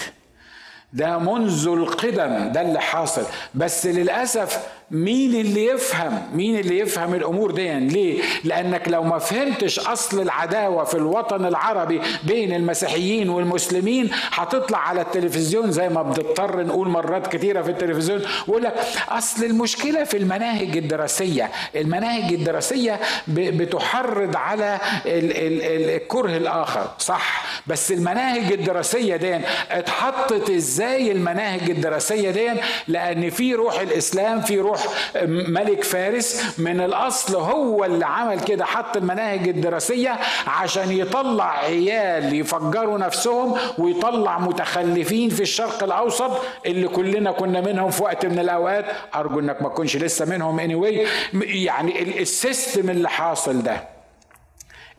[0.92, 3.24] ده منذ القدم ده اللي حاصل.
[3.54, 9.18] بس للأسف مين اللي يفهم؟ مين اللي يفهم الأمور دي؟ يعني ليه؟ لأنك لو ما
[9.18, 16.62] فهمتش أصل العداوة في الوطن العربي بين المسيحيين والمسلمين هتطلع على التلفزيون زي ما بنضطر
[16.66, 18.74] نقول مرات كتيرة في التلفزيون ويقول لك
[19.08, 21.50] أصل المشكلة في المناهج الدراسية.
[21.76, 29.40] المناهج الدراسية بتحرض على الكره الآخر صح؟ بس المناهج الدراسية دي
[29.70, 32.50] اتحطت إزاي المناهج الدراسية دي؟
[32.88, 34.81] لأن في روح الإسلام في روح
[35.24, 42.98] ملك فارس من الأصل هو اللي عمل كده حط المناهج الدراسية عشان يطلع عيال يفجروا
[42.98, 46.30] نفسهم ويطلع متخلفين في الشرق الأوسط
[46.66, 48.84] اللي كلنا كنا منهم في وقت من الأوقات.
[49.14, 51.08] أرجو إنك ما تكونش لسه منهم anyway.
[51.34, 53.88] يعني السيستم اللي حاصل ده.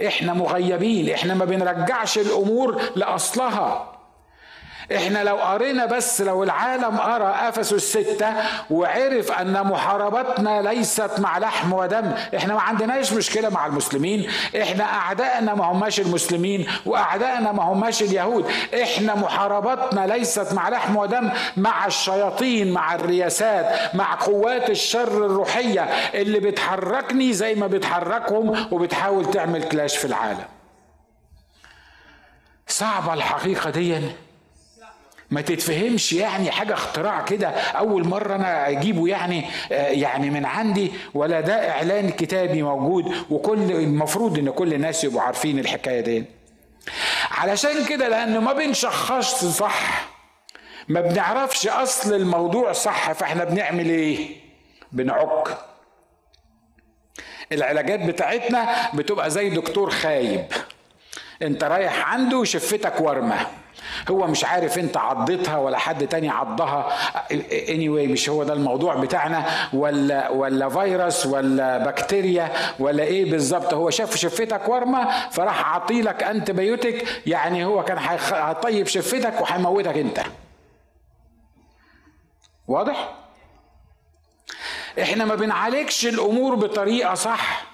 [0.07, 3.92] إحنا مغيبين إحنا ما بنرجعش الأمور لأصلها.
[4.95, 8.33] إحنا لو قرينا بس لو العالم قرأ أفسس الستة
[8.69, 14.29] وعرف أن محاربتنا ليست مع لحم ودم إحنا ما عندناش مشكلة مع المسلمين
[14.61, 18.51] إحنا أعدائنا ما هماش المسلمين وأعدائنا ما هماش اليهود
[18.83, 25.81] إحنا محاربتنا ليست مع لحم ودم مع الشياطين مع الرياسات مع قوات الشر الروحية
[26.13, 30.45] اللي بتحركني زي ما بتحركهم وبتحاول تعمل كلاش في العالم.
[32.67, 34.01] صعبة الحقيقة دي
[35.33, 37.47] ما تتفهمش يعني حاجة اختراع كده.
[37.49, 44.37] أول مرة أنا أجيبه يعني يعني من عندي ولا ده إعلان كتابي موجود وكل المفروض
[44.39, 46.25] إن كل الناس يبقوا عارفين الحكاية دي.
[47.31, 50.05] علشان كده لأنه ما بنشخصش صح
[50.87, 54.29] ما بنعرفش أصل الموضوع صح فإحنا بنعمل إيه؟
[54.91, 55.57] بنعك.
[57.51, 60.45] العلاجات بتاعتنا بتبقى زي دكتور خايب.
[61.43, 63.47] انت رايح عنده شفتك ورمه
[64.11, 66.89] هو مش عارف انت عضتها ولا حد تاني عضها.
[67.67, 69.45] anyway مش هو ده الموضوع بتاعنا.
[69.73, 73.73] ولا ولا فيروس ولا بكتيريا ولا إيه بالظبط.
[73.73, 77.97] هو شاف شفتك ورمه فراح عطيلك انت بيوتك يعني هو كان
[78.33, 80.19] هيطيب شفتك وهيموتك انت.
[82.67, 83.13] واضح؟
[85.01, 87.65] إحنا ما بنعالجش الأمور بطريقة صح.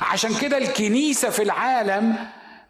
[0.00, 2.16] عشان كده الكنيسة في العالم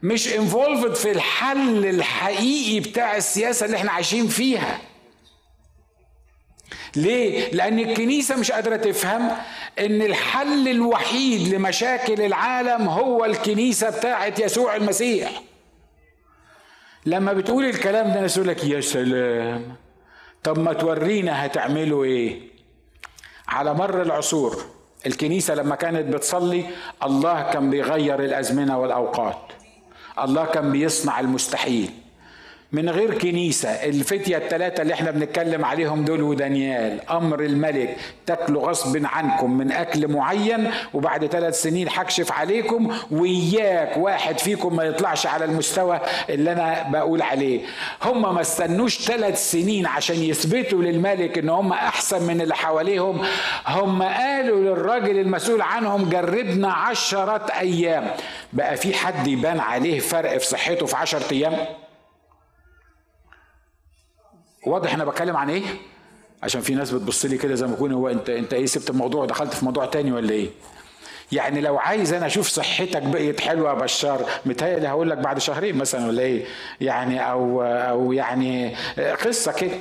[0.02, 4.78] مش انفولفد في الحل الحقيقي بتاع السياسة اللي إحنا عايشين فيها
[6.96, 9.30] ليه؟ لأن الكنيسة مش قادرة تفهم
[9.78, 15.42] إن الحل الوحيد لمشاكل العالم هو الكنيسة بتاعة يسوع المسيح.
[17.06, 19.76] لما بتقول الكلام ده الناس لك يا سلام
[20.44, 22.40] طب ما تورينا هتعملوا إيه؟
[23.48, 24.64] على مر العصور
[25.06, 26.64] الكنيسة لما كانت بتصلي
[27.02, 29.38] الله كان بيغير الأزمنة والأوقات.
[30.18, 31.90] الله كان بيصنع المستحيل.
[32.72, 37.96] من غير كنيسة الفتية الثلاثة اللي إحنا بنتكلم عليهم دول ودانيال أمر الملك
[38.26, 44.84] تاكلوا غصب عنكم من أكل معين وبعد ثلاث سنين هكشف عليكم وإياك واحد فيكم ما
[44.84, 46.00] يطلعش على المستوى
[46.30, 47.60] اللي أنا بقول عليه.
[48.02, 53.22] هم ما استنوش ثلاث سنين عشان يثبتوا للملك إن هم أحسن من اللي حواليهم.
[53.66, 58.10] هم قالوا للراجل المسؤول عنهم جربنا عشرة أيام.
[58.52, 61.66] بقى في حد يبان عليه فرق في صحته في عشرة أيام؟
[64.66, 65.62] واضح أنا بتكلم عن إيه؟
[66.42, 69.26] عشان في ناس بتبص لي كده زي ما يكون هو انت أنت إيه سبت الموضوع؟
[69.26, 70.48] دخلت في موضوع تاني ولا إيه؟
[71.32, 75.76] يعني لو عايز أنا أشوف صحتك بقيت حلوة يا بشار متهيألي هقول لك بعد شهرين
[75.76, 76.44] مثلا ولا إيه؟
[76.80, 78.76] يعني أو أو يعني
[79.24, 79.74] قصة كده.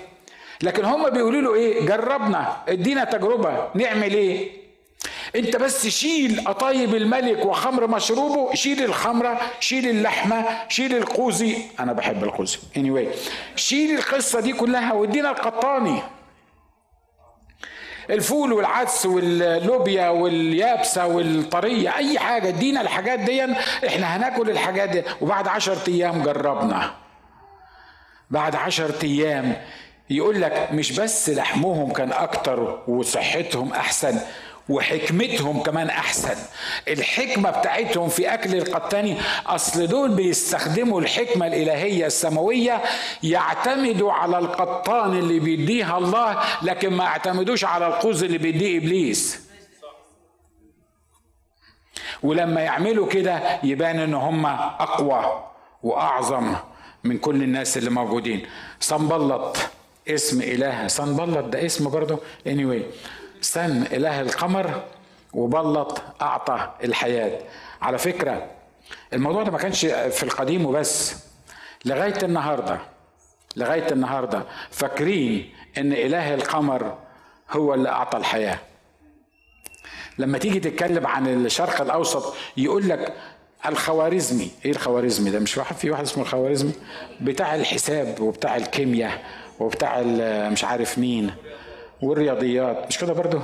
[0.64, 4.61] لكن هم بيقولوا له إيه؟ جربنا إدينا تجربة نعمل إيه؟
[5.36, 11.58] انت بس شيل قطايب الملك وخمر مشروبه شيل الخمرة شيل اللحمة شيل القوزي.
[11.80, 12.58] أنا بحب القوزي.
[12.76, 13.16] Anyway
[13.56, 16.02] شيل القصة دي كلها وادينا القطاني.
[18.10, 22.48] الفول والعدس واللوبيا واليابسة والطرية أي حاجة.
[22.48, 23.46] ادينا الحاجات دي
[23.88, 25.04] إحنا هناكل الحاجات دي.
[25.22, 26.94] وبعد عشر أيام جربنا.
[28.30, 29.62] بعد عشر أيام
[30.10, 34.20] يقول لك مش بس لحمهم كان أكتر وصحتهم أحسن
[34.70, 36.36] وحكمتهم كمان أحسن.
[36.88, 42.82] الحكمة بتاعتهم في أكل القطاني أصل دول بيستخدموا الحكمة الإلهية السماوية
[43.24, 49.40] يعتمدوا على القطان اللي بيديها الله لكن ما يعتمدوش على القوز اللي بيديه إبليس.
[52.24, 55.44] ولما يعملوا كده يبان إن هم أقوى
[55.84, 56.56] وأعظم
[57.04, 58.46] من كل الناس اللي موجودين.
[58.80, 59.58] صنبلط
[60.08, 62.20] اسم إله صنبلط ده اسم برضه.
[62.48, 62.82] Anyway
[63.42, 64.84] سن إله القمر
[65.34, 67.40] وبلط أعطى الحياة.
[67.82, 68.48] على فكرة
[69.14, 71.16] الموضوع ده ما كانش في القديم وبس.
[71.86, 72.80] لغاية النهارده
[73.56, 76.98] لغاية النهارده فاكرين إن إله القمر
[77.52, 78.60] هو اللي أعطى الحياة.
[80.18, 83.14] لما تيجي تتكلم عن الشرق الأوسط يقول لك
[83.66, 84.52] الخوارزمي.
[84.66, 86.74] إيه الخوارزمي ده؟ مش واحد في واحد اسمه الخوارزمي؟
[87.22, 89.26] بتاع الحساب وبتاع الكيمياء
[89.60, 90.02] وبتاع
[90.50, 91.32] مش عارف مين.
[92.02, 93.42] والرياضيات مش كده برضه؟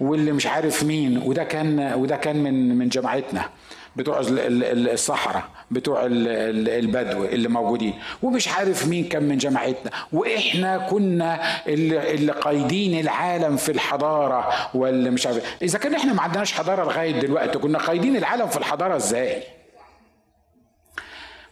[0.00, 3.48] واللي مش عارف مين وده كان وده كان من من جماعتنا
[3.96, 7.94] بتوع الصحراء بتوع البدو اللي موجودين.
[8.22, 9.90] ومش عارف مين كان من جماعتنا.
[10.12, 15.56] وإحنا كنا اللي, قايدين العالم في الحضارة واللي مش عارف.
[15.62, 19.42] إذا كان إحنا ما عندناش حضارة لغاية دلوقتي كنا قايدين العالم في الحضارة إزاي؟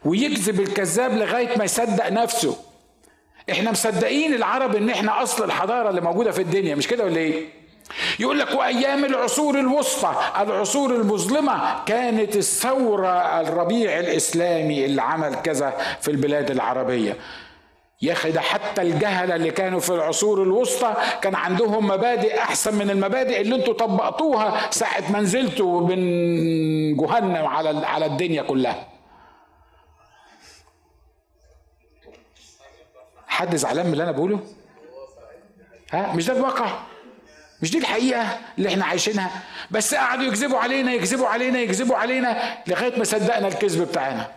[0.05, 2.57] ويكذب الكذاب لغاية ما يصدق نفسه.
[3.51, 7.44] إحنا مصدقين العرب إن إحنا أصل الحضارة اللي موجودة في الدنيا مش كده ولا إيه؟
[8.20, 16.11] يقول لك وأيام العصور الوسطى العصور المظلمة كانت الثورة الربيع الإسلامي اللي عمل كذا في
[16.11, 17.16] البلاد العربية.
[18.03, 22.90] يا أخي ده حتى الجهلة اللي كانوا في العصور الوسطى كان عندهم مبادئ أحسن من
[22.90, 25.96] المبادئ اللي أنتوا طبقتوها ساعة ما نزلتوا من
[26.96, 28.86] جهنم على على الدنيا كلها.
[33.41, 34.41] حد زعلان من اللي أنا بقوله؟
[35.93, 36.82] ها؟ مش ده الواقع؟
[37.62, 42.99] مش دي الحقيقة اللي إحنا عايشينها؟ بس قعدوا يكذبوا علينا يكذبوا علينا يكذبوا علينا لغاية
[42.99, 44.32] ما صدقنا الكذب بتاعنا.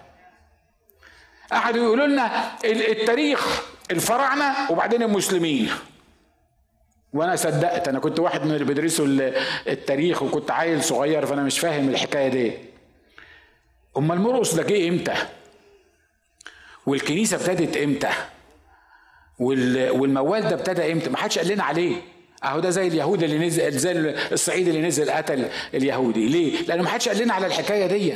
[1.51, 5.69] قعدوا يقولوا لنا التاريخ الفراعنة وبعدين المسلمين.
[7.13, 9.05] وأنا صدقت أنا كنت واحد من اللي بيدرسوا
[9.67, 12.53] التاريخ وكنت عيل صغير فأنا مش فاهم الحكاية دي.
[13.97, 15.15] أمال المرقص ده جه إمتى؟
[16.85, 18.09] والكنيسة ابتدت إمتى؟
[19.39, 21.95] والموال ده ابتدى إمتى؟ ما حدش قال لنا عليه.
[22.43, 26.27] اهو ده زي اليهود اللي نزل زي الصعيد اللي نزل قتل اليهودي.
[26.27, 28.13] ليه؟ لأنه ما حدش قال لنا على الحكاية دي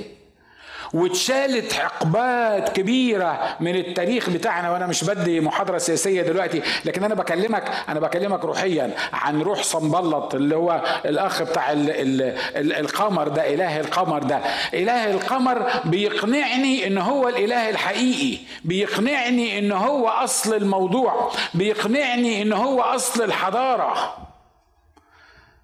[0.94, 7.64] واتشالت حقبات كبيرة من التاريخ بتاعنا وأنا مش بدي محاضرة سياسية دلوقتي لكن أنا بكلمك
[7.90, 12.22] أنا بكلمك روحيا عن روح صنبلط اللي هو الأخ بتاع ال ال
[12.56, 14.42] ال القمر ده إله القمر ده
[14.74, 22.82] إله القمر بيقنعني إن هو الإله الحقيقي بيقنعني إن هو أصل الموضوع بيقنعني إن هو
[22.82, 24.18] أصل الحضارة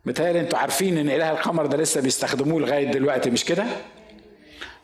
[0.05, 3.65] متهيألي أنتوا عارفين إن إله القمر ده لسه بيستخدموه لغاية دلوقتي مش كده؟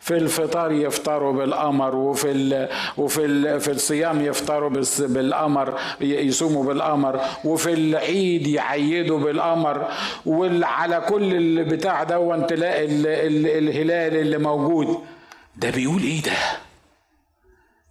[0.00, 7.72] في الفطار يفطروا بالقمر وفي ال وفي ال في الصيام يفطروا بالقمر يصوموا بالقمر وفي
[7.72, 9.88] العيد يعيدوا بالقمر.
[10.26, 12.84] وعلى كل البتاع ده تلاقي
[13.58, 14.98] الهلال اللي موجود.
[15.56, 16.32] ده بيقول إيه ده؟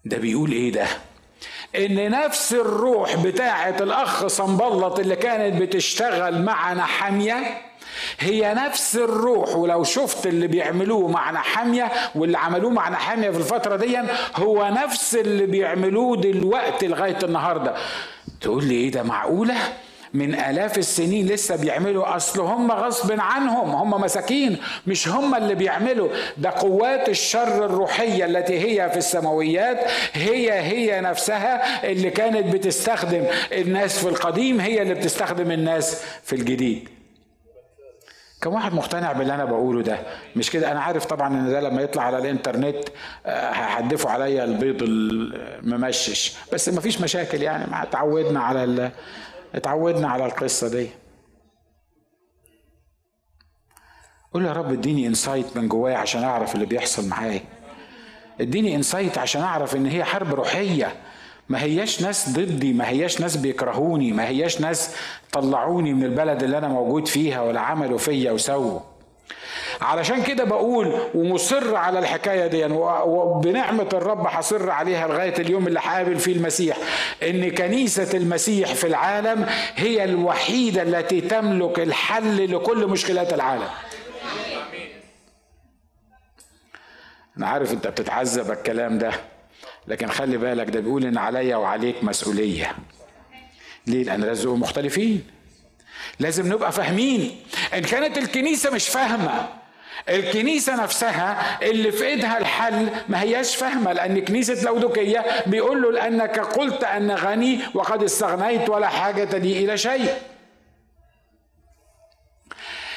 [0.05, 0.87] ده بيقول إيه ده؟
[1.75, 7.68] إن نفس الروح بتاعه الأخ صنبلط اللي كانت بتشتغل معنا حامية
[8.19, 13.75] هي نفس الروح ولو شفت اللي بيعملوه مع نحامية واللي عملوه مع نحامية في الفترة
[13.75, 13.97] دي
[14.35, 17.75] هو نفس اللي بيعملوه دلوقتي لغاية النهاردة.
[18.41, 19.55] تقول لي إيه ده معقولة؟
[20.13, 24.57] من آلاف السنين لسه بيعملوا أصل هم غصب عنهم هم مساكين
[24.87, 26.09] مش هم اللي بيعملوا.
[26.37, 29.79] ده قوات الشر الروحية التي هي في السماويات
[30.13, 36.89] هي هي نفسها اللي كانت بتستخدم الناس في القديم هي اللي بتستخدم الناس في الجديد.
[38.41, 39.99] كم واحد مقتنع باللي أنا بقوله ده.
[40.35, 42.89] مش كده؟ أنا عارف طبعا إن ده لما يطلع على الإنترنت
[43.25, 46.37] آه، هيحدفوا عليا البيض الممشش.
[46.53, 47.71] بس ما فيش مشاكل يعني.
[47.71, 48.91] ما اتعودنا على ال...
[49.55, 50.89] اتعودنا على القصة دي.
[54.33, 57.41] قول يا رب اديني insight من جوايا عشان أعرف اللي بيحصل معايا.
[58.41, 60.95] اديني insight عشان أعرف إن هي حرب روحية.
[61.49, 64.95] ما هياش ناس ضدي ما هياش ناس بيكرهوني ما هياش ناس
[65.31, 68.79] طلعوني من البلد اللي أنا موجود فيها ولا عملوا فيا وسووا.
[69.81, 76.19] علشان كده بقول ومصر على الحكاية دي وبنعمة الرب هصر عليها لغاية اليوم اللي هقابل
[76.19, 76.77] فيه المسيح.
[77.23, 79.45] إن كنيسة المسيح في العالم
[79.75, 83.67] هي الوحيدة التي تملك الحل لكل مشكلات العالم.
[87.37, 89.11] أنا عارف أنت بتتعذب الكلام ده.
[89.87, 92.75] لكن خلي بالك ده بيقول إن عليا وعليك مسؤولية.
[93.87, 95.23] ليه؟ لأن لازم مختلفين.
[96.19, 97.39] لازم نبقى فاهمين.
[97.73, 99.49] إن كانت الكنيسة مش فاهمة
[100.09, 106.39] الكنيسة نفسها اللي في إيدها الحل ما هياش فاهمة لأن كنيسة لودوكية بيقول له لأنك
[106.39, 110.13] قلت أن غني وقد استغنيت ولا حاجة لي إلى شيء.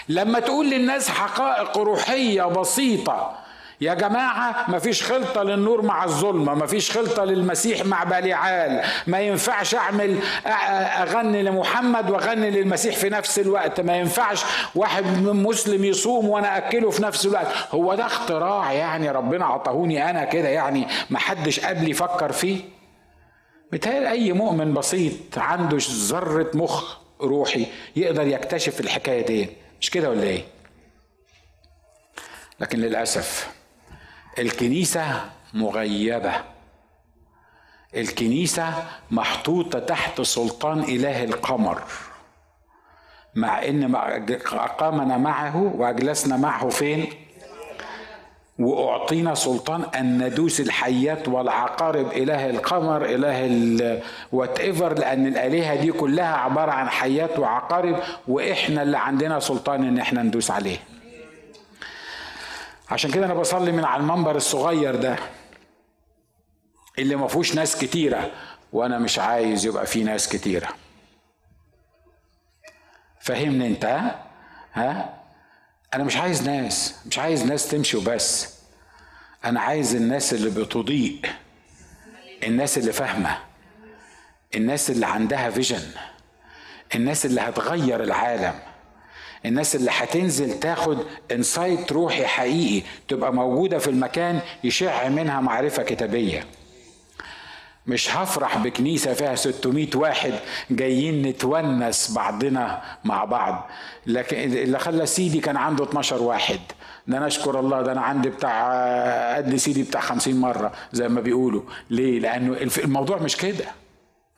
[0.09, 3.42] لما تقول للناس حقائق روحية بسيطة
[3.83, 10.19] يا جماعة مفيش خلطة للنور مع الظلمة مفيش خلطة للمسيح مع بليعال ما ينفعش أعمل
[11.03, 13.81] أغني لمحمد وأغني للمسيح في نفس الوقت.
[13.81, 17.47] ما ينفعش واحد مسلم يصوم وأنا أكله في نفس الوقت.
[17.71, 22.61] هو ده اختراع يعني ربنا عطاهوني أنا كده يعني محدش قبلي فكر فيه؟
[23.73, 27.67] متهيألي أي مؤمن بسيط عنده ذرة مخ روحي
[27.97, 29.49] يقدر يكتشف الحكاية دي.
[29.81, 30.45] مش كده ولا إيه؟
[32.61, 33.49] لكن للأسف
[34.39, 35.21] الكنيسة
[35.55, 36.33] مغيبة.
[37.97, 38.75] الكنيسة
[39.11, 41.83] محطوطة تحت سلطان إله القمر.
[43.35, 43.95] مع إن
[44.53, 47.07] أقامنا معه وأجلسنا معه فين؟
[48.59, 54.03] وأعطينا سلطان ان ندوس الحيات والعقارب إله القمر إله
[54.33, 57.97] وات ايفر لأن الآلهة دي كلها عبارة عن حيات وعقارب
[58.29, 60.77] وإحنا اللي عندنا سلطان إن إحنا ندوس عليه.
[62.93, 65.17] عشان كده أنا بصلي من على المنبر الصغير ده
[66.99, 68.31] اللي ما فيهوش ناس كتيرة
[68.73, 70.69] وأنا مش عايز يبقى فيه ناس كتيرة.
[73.21, 74.25] فهمني أنت ها؟
[74.75, 75.15] ها؟
[75.95, 78.59] أنا مش عايز ناس مش عايز ناس تمشي وبس.
[79.45, 81.21] أنا عايز الناس اللي بتضيء
[82.43, 83.39] الناس اللي فاهمة
[84.55, 85.91] الناس اللي عندها vision
[86.95, 88.72] الناس اللي هتغير العالم.
[89.47, 90.99] الناس اللي هتنزل تاخد
[91.33, 96.45] insight روحي حقيقي تبقى موجودة في المكان يشع منها معرفة كتابية.
[97.87, 100.33] مش هفرح بكنيسة فيها 600 واحد
[100.71, 103.69] جايين نتونس بعضنا مع بعض.
[104.07, 106.61] لكن اللي خلى سيدي كان عنده 12 واحد.
[107.07, 111.21] ده أنا أشكر الله ده أنا عندي بتاع قد سيدي بتاع 50 مرة زي ما
[111.21, 111.63] بيقولوا.
[111.91, 113.65] ليه؟ لأنه الموضوع مش كده.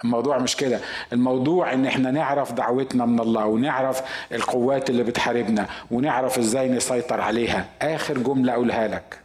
[0.04, 0.80] الموضوع مش كده.
[1.12, 4.02] الموضوع إن إحنا نعرف دعوتنا من الله ونعرف
[4.32, 7.66] القوات اللي بتحاربنا ونعرف إزاي نسيطر عليها.
[7.82, 9.18] آخر جملة أقولها لك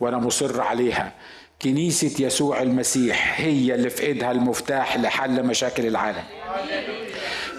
[0.00, 1.12] وأنا مصر عليها.
[1.62, 6.24] كنيسة يسوع المسيح هي اللي في إيدها المفتاح لحل مشاكل العالم.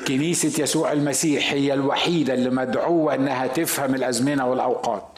[0.07, 5.16] كنيسة يسوع المسيح هي الوحيدة اللي مدعوة إنها تفهم الأزمنة والأوقات.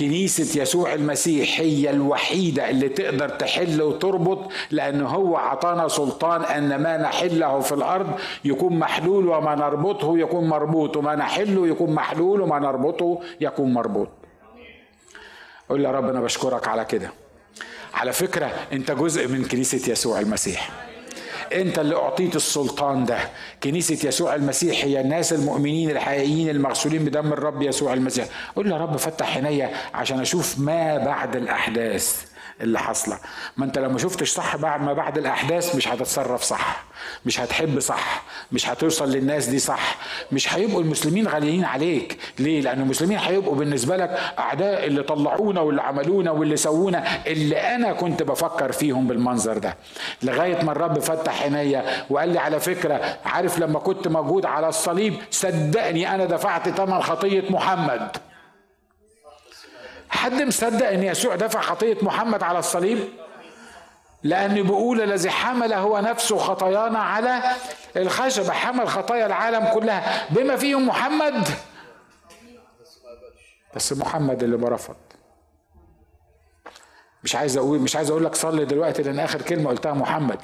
[0.00, 6.96] كنيسة يسوع المسيح هي الوحيدة اللي تقدر تحل وتربط لأن هو عطانا سلطان أن ما
[6.96, 13.20] نحله في الأرض يكون محلول وما نربطه يكون مربوط وما نحله يكون محلول وما نربطه
[13.40, 14.08] يكون مربوط.
[15.68, 17.10] قول يا رب أنا بشكرك على كده.
[17.94, 20.70] على فكرة أنت جزء من كنيسة يسوع المسيح.
[21.52, 23.18] انت اللي اعطيت السلطان ده.
[23.62, 28.26] كنيسة يسوع المسيح هي الناس المؤمنين الحقيقيين المغسولين بدم الرب يسوع المسيح.
[28.56, 32.29] قول له يا رب فتح عينيا عشان أشوف ما بعد الأحداث.
[32.60, 33.18] اللي حاصلة.
[33.56, 36.82] ما انت لو ما شفتش صح بعد ما بعد الأحداث مش هتتصرف صح
[37.26, 38.22] مش هتحب صح
[38.52, 39.96] مش هتوصل للناس دي صح
[40.32, 42.18] مش هيبقوا المسلمين غاليين عليك.
[42.38, 47.92] ليه؟ لأن المسلمين هيبقوا بالنسبة لك أعداء اللي طلعونا واللي عملونا واللي سوونا اللي أنا
[47.92, 49.76] كنت بفكر فيهم بالمنظر ده.
[50.22, 55.14] لغاية ما الرب فتح عينيا وقال لي على فكرة عارف لما كنت موجود على الصليب
[55.30, 58.16] صدقني أنا دفعت ثمن خطية محمد.
[60.10, 63.08] حد مصدق إن يسوع دفع خطية محمد على الصليب؟
[64.22, 67.42] لأن بيقول الذي حمل هو نفسه خطايانا على
[67.96, 70.26] الخشبة حمل خطايا العالم كلها.
[70.30, 71.48] بما فيهم محمد؟
[73.76, 74.96] بس محمد اللي برفض.
[77.24, 80.38] مش عايز أقول مش عايز أقول لك صلي دلوقتي لأن آخر كلمة قلتها محمد.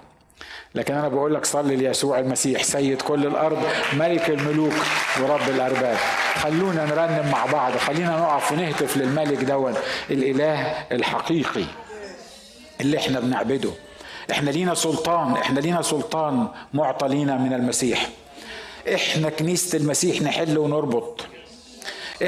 [0.75, 3.63] لكن أنا بقول لك صلي ليسوع المسيح سيد كل الأرض
[3.93, 4.73] ملك الملوك
[5.21, 5.97] ورب الارباب
[6.35, 9.75] خلونا نرنم مع بعض خلينا نقف ونهتف للملك دون
[10.11, 10.61] الإله
[10.93, 11.65] الحقيقي
[12.81, 13.71] اللي إحنا بنعبده.
[14.31, 18.09] إحنا لينا سلطان إحنا لينا سلطان معطى لينا من المسيح.
[18.95, 21.21] إحنا كنيسة المسيح نحل ونربط.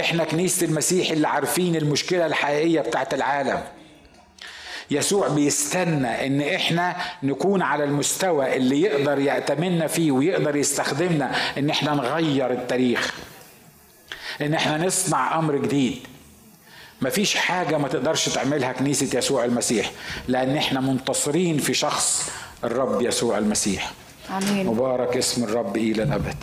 [0.01, 3.63] إحنا كنيسة المسيح اللي عارفين المشكلة الحقيقية بتاعت العالم.
[4.91, 11.95] يسوع بيستنى إن إحنا نكون على المستوى اللي يقدر يأتمنا فيه ويقدر يستخدمنا إن إحنا
[11.95, 13.15] نغير التاريخ
[14.41, 15.99] إن إحنا نصنع أمر جديد.
[17.03, 19.91] مفيش حاجة ما تقدرش تعملها كنيسة يسوع المسيح
[20.29, 22.31] لأن إحنا منتصرين في شخص
[22.65, 23.91] الرب يسوع المسيح.
[24.31, 24.67] آمين.
[24.67, 26.37] مبارك اسم الرب إلى الأبد.